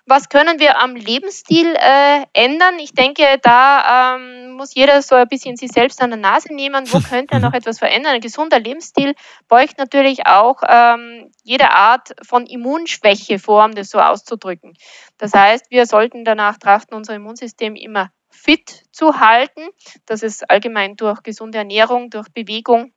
Was 0.06 0.28
können 0.28 0.60
wir 0.60 0.80
am 0.80 0.96
Lebensstil 0.96 1.76
äh, 1.76 2.26
ändern? 2.34 2.78
Ich 2.80 2.94
denke, 2.94 3.24
da 3.42 4.16
ähm, 4.16 4.52
muss 4.52 4.76
jeder 4.76 5.02
so 5.02 5.16
ein 5.16 5.28
bisschen 5.30 5.56
sich 5.56 5.72
selbst 5.72 6.02
an 6.02 6.12
der 6.12 6.20
Nase 6.20 6.54
nehmen. 6.54 6.92
Wo 6.92 7.00
könnte 7.10 7.36
er 7.36 7.40
noch 7.40 7.54
etwas 7.54 7.80
verändern? 7.80 8.16
Ein 8.16 8.22
gesunder 8.22 8.60
Lebensstil 8.60 9.16
beugt 9.48 9.78
natürlich 9.78 10.28
auch 10.28 10.62
ähm, 10.68 11.32
jede 11.44 11.72
Art 11.72 12.14
von 12.22 12.46
Immunschwäche 12.46 13.40
vor, 13.40 13.64
um 13.64 13.76
das 13.76 13.90
so 13.90 14.00
auszudrücken. 14.00 14.74
Das 15.18 15.34
heißt, 15.34 15.72
wir 15.72 15.86
sollten 15.86 16.26
danach 16.26 16.58
trachten, 16.58 16.96
unser 16.96 17.16
Immunsystem 17.16 17.76
immer 17.76 18.12
fit 18.30 18.84
zu 18.92 19.20
halten. 19.20 19.62
Das 20.06 20.22
ist 20.22 20.50
allgemein 20.50 20.98
durch 20.98 21.24
gesunde 21.24 21.60
Ernährung, 21.60 22.10
durch 22.10 22.28
Bewegung 22.34 22.92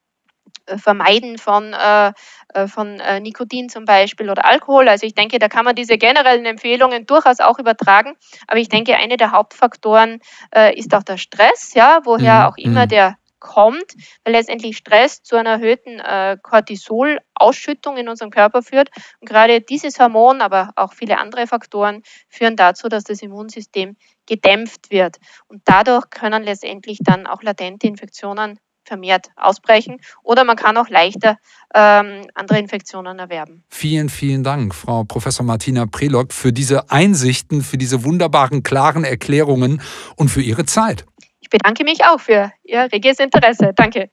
Vermeiden 0.77 1.39
von, 1.39 1.73
äh, 1.73 2.13
äh, 2.55 2.67
von 2.67 3.01
äh, 3.01 3.21
Nikotin 3.21 3.69
zum 3.69 3.85
Beispiel 3.85 4.31
oder 4.31 4.45
Alkohol. 4.45 4.89
Also 4.89 5.07
ich 5.07 5.15
denke, 5.15 5.39
da 5.39 5.49
kann 5.49 5.65
man 5.65 5.75
diese 5.75 5.99
generellen 5.99 6.45
Empfehlungen 6.45 7.07
durchaus 7.07 7.41
auch 7.41 7.59
übertragen. 7.59 8.17
Aber 8.47 8.59
ich 8.59 8.69
denke, 8.69 8.97
eine 8.97 9.17
der 9.17 9.33
Hauptfaktoren 9.33 10.21
äh, 10.55 10.77
ist 10.79 10.95
auch 10.95 11.03
der 11.03 11.19
Stress, 11.19 11.75
ja, 11.75 12.01
woher 12.05 12.41
mhm. 12.41 12.47
auch 12.47 12.57
immer 12.57 12.85
mhm. 12.85 12.89
der 12.89 13.17
kommt, 13.41 13.95
weil 14.23 14.35
letztendlich 14.35 14.77
Stress 14.77 15.23
zu 15.23 15.37
einer 15.37 15.53
erhöhten 15.53 15.99
äh, 15.99 16.37
Cortisol-Ausschüttung 16.41 17.97
in 17.97 18.09
unserem 18.09 18.31
Körper 18.31 18.63
führt. 18.63 18.91
Und 19.19 19.29
gerade 19.29 19.61
dieses 19.61 19.99
Hormon, 19.99 20.43
aber 20.43 20.71
auch 20.77 20.93
viele 20.93 21.19
andere 21.19 21.47
Faktoren 21.47 22.03
führen 22.29 22.55
dazu, 22.55 22.89
dass 22.89 23.05
das 23.05 23.23
Immunsystem 23.23 23.97
gedämpft 24.27 24.91
wird. 24.91 25.17
Und 25.49 25.63
dadurch 25.65 26.11
können 26.11 26.45
letztendlich 26.45 26.99
dann 27.03 27.27
auch 27.27 27.43
latente 27.43 27.89
Infektionen 27.89 28.61
vermehrt 28.91 29.29
ausbrechen 29.37 30.01
oder 30.25 30.43
man 30.43 30.57
kann 30.57 30.77
auch 30.77 30.89
leichter 30.89 31.39
ähm, 31.73 32.27
andere 32.35 32.59
Infektionen 32.59 33.21
erwerben. 33.21 33.63
Vielen, 33.69 34.09
vielen 34.09 34.43
Dank, 34.43 34.75
Frau 34.75 35.05
Professor 35.05 35.47
Martina 35.47 35.87
Prelock, 35.87 36.33
für 36.33 36.53
diese 36.53 36.91
Einsichten, 36.91 37.63
für 37.63 37.79
diese 37.79 38.05
wunderbaren, 38.05 38.65
klaren 38.65 39.05
Erklärungen 39.05 39.81
und 40.17 40.29
für 40.29 40.43
Ihre 40.43 40.65
Zeit. 40.65 41.05
Ich 41.39 41.51
bedanke 41.51 41.85
mich 41.85 42.05
auch 42.05 42.19
für 42.19 42.51
Ihr 42.65 42.89
reges 42.93 43.21
Interesse. 43.21 43.71
Danke. 43.77 44.11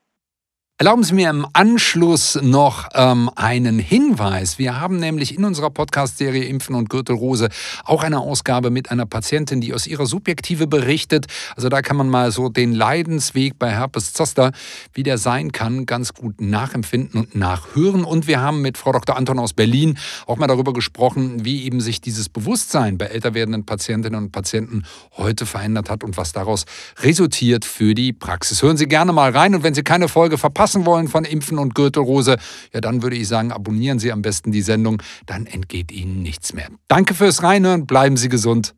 Erlauben 0.79 1.03
Sie 1.03 1.15
mir 1.15 1.31
im 1.31 1.47
Anschluss 1.53 2.37
noch 2.39 2.89
ähm, 2.93 3.31
einen 3.35 3.79
Hinweis. 3.79 4.59
Wir 4.59 4.79
haben 4.79 4.99
nämlich 4.99 5.35
in 5.35 5.43
unserer 5.43 5.71
Podcast-Serie 5.71 6.43
Impfen 6.43 6.75
und 6.75 6.91
Gürtelrose 6.91 7.49
auch 7.83 8.03
eine 8.03 8.19
Ausgabe 8.19 8.69
mit 8.69 8.91
einer 8.91 9.07
Patientin, 9.07 9.59
die 9.59 9.73
aus 9.73 9.87
ihrer 9.87 10.05
Subjektive 10.05 10.67
berichtet. 10.67 11.25
Also 11.55 11.69
da 11.69 11.81
kann 11.81 11.97
man 11.97 12.09
mal 12.09 12.31
so 12.31 12.49
den 12.49 12.73
Leidensweg 12.73 13.57
bei 13.57 13.71
Herpes 13.71 14.13
Zoster, 14.13 14.51
wie 14.93 15.01
der 15.01 15.17
sein 15.17 15.51
kann, 15.51 15.87
ganz 15.87 16.13
gut 16.13 16.41
nachempfinden 16.41 17.21
und 17.21 17.33
nachhören. 17.33 18.03
Und 18.03 18.27
wir 18.27 18.39
haben 18.39 18.61
mit 18.61 18.77
Frau 18.77 18.91
Dr. 18.91 19.17
Anton 19.17 19.39
aus 19.39 19.53
Berlin 19.53 19.97
auch 20.27 20.37
mal 20.37 20.45
darüber 20.45 20.73
gesprochen, 20.73 21.43
wie 21.43 21.63
eben 21.63 21.81
sich 21.81 22.01
dieses 22.01 22.29
Bewusstsein 22.29 22.99
bei 22.99 23.05
älter 23.05 23.33
werdenden 23.33 23.65
Patientinnen 23.65 24.25
und 24.25 24.31
Patienten 24.31 24.83
heute 25.13 25.47
verändert 25.47 25.89
hat 25.89 26.03
und 26.03 26.17
was 26.17 26.33
daraus 26.33 26.65
resultiert 26.99 27.65
für 27.65 27.95
die 27.95 28.13
Praxis. 28.13 28.61
Hören 28.61 28.77
Sie 28.77 28.87
gerne 28.87 29.11
mal 29.11 29.31
rein 29.31 29.55
und 29.55 29.63
wenn 29.63 29.73
Sie 29.73 29.81
keine 29.81 30.07
Folge 30.07 30.37
verpassen, 30.37 30.66
verpassen 30.67 30.85
wollen 30.85 31.07
von 31.07 31.23
Impfen 31.23 31.57
und 31.57 31.75
Gürtelrose, 31.75 32.37
ja, 32.73 32.81
dann 32.81 33.01
würde 33.01 33.15
ich 33.15 33.27
sagen, 33.27 33.51
abonnieren 33.51 33.99
Sie 33.99 34.11
am 34.11 34.21
besten 34.21 34.51
die 34.51 34.61
Sendung, 34.61 35.01
dann 35.25 35.45
entgeht 35.45 35.91
Ihnen 35.91 36.21
nichts 36.21 36.53
mehr. 36.53 36.67
Danke 36.87 37.13
fürs 37.13 37.41
Reinhören, 37.41 37.85
bleiben 37.87 38.17
Sie 38.17 38.29
gesund. 38.29 38.75